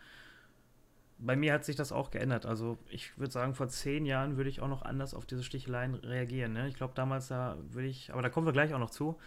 bei 1.18 1.36
mir 1.36 1.52
hat 1.52 1.64
sich 1.64 1.76
das 1.76 1.92
auch 1.92 2.10
geändert. 2.10 2.46
Also 2.46 2.78
ich 2.90 3.18
würde 3.18 3.32
sagen, 3.32 3.54
vor 3.54 3.68
zehn 3.68 4.06
Jahren 4.06 4.36
würde 4.36 4.50
ich 4.50 4.60
auch 4.60 4.68
noch 4.68 4.82
anders 4.82 5.14
auf 5.14 5.26
diese 5.26 5.42
Sticheleien 5.42 5.94
reagieren. 5.94 6.52
Ne? 6.52 6.68
Ich 6.68 6.76
glaube, 6.76 6.94
damals 6.94 7.28
da 7.28 7.56
würde 7.70 7.88
ich, 7.88 8.12
aber 8.12 8.22
da 8.22 8.28
kommen 8.28 8.46
wir 8.46 8.52
gleich 8.52 8.72
auch 8.74 8.78
noch 8.78 8.90
zu. 8.90 9.18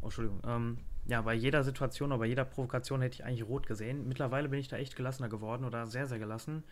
Oh, 0.00 0.06
Entschuldigung. 0.06 0.40
Ähm, 0.46 0.78
ja, 1.06 1.22
bei 1.22 1.34
jeder 1.34 1.62
Situation 1.64 2.12
oder 2.12 2.20
bei 2.20 2.26
jeder 2.26 2.44
Provokation 2.44 3.00
hätte 3.00 3.14
ich 3.14 3.24
eigentlich 3.24 3.46
rot 3.46 3.66
gesehen. 3.66 4.08
Mittlerweile 4.08 4.48
bin 4.48 4.58
ich 4.58 4.68
da 4.68 4.76
echt 4.76 4.96
gelassener 4.96 5.28
geworden 5.28 5.64
oder 5.64 5.86
sehr, 5.86 6.06
sehr 6.06 6.18
gelassen. 6.18 6.64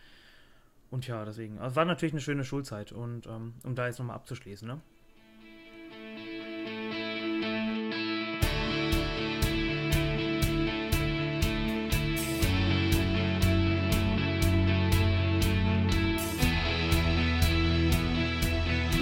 Und 0.89 1.07
ja, 1.07 1.25
deswegen. 1.25 1.59
Also 1.59 1.75
war 1.75 1.85
natürlich 1.85 2.13
eine 2.13 2.21
schöne 2.21 2.43
Schulzeit 2.43 2.91
und 2.91 3.27
ähm, 3.27 3.53
um 3.63 3.75
da 3.75 3.87
jetzt 3.87 3.99
nochmal 3.99 4.15
abzuschließen, 4.15 4.67
ne? 4.67 4.81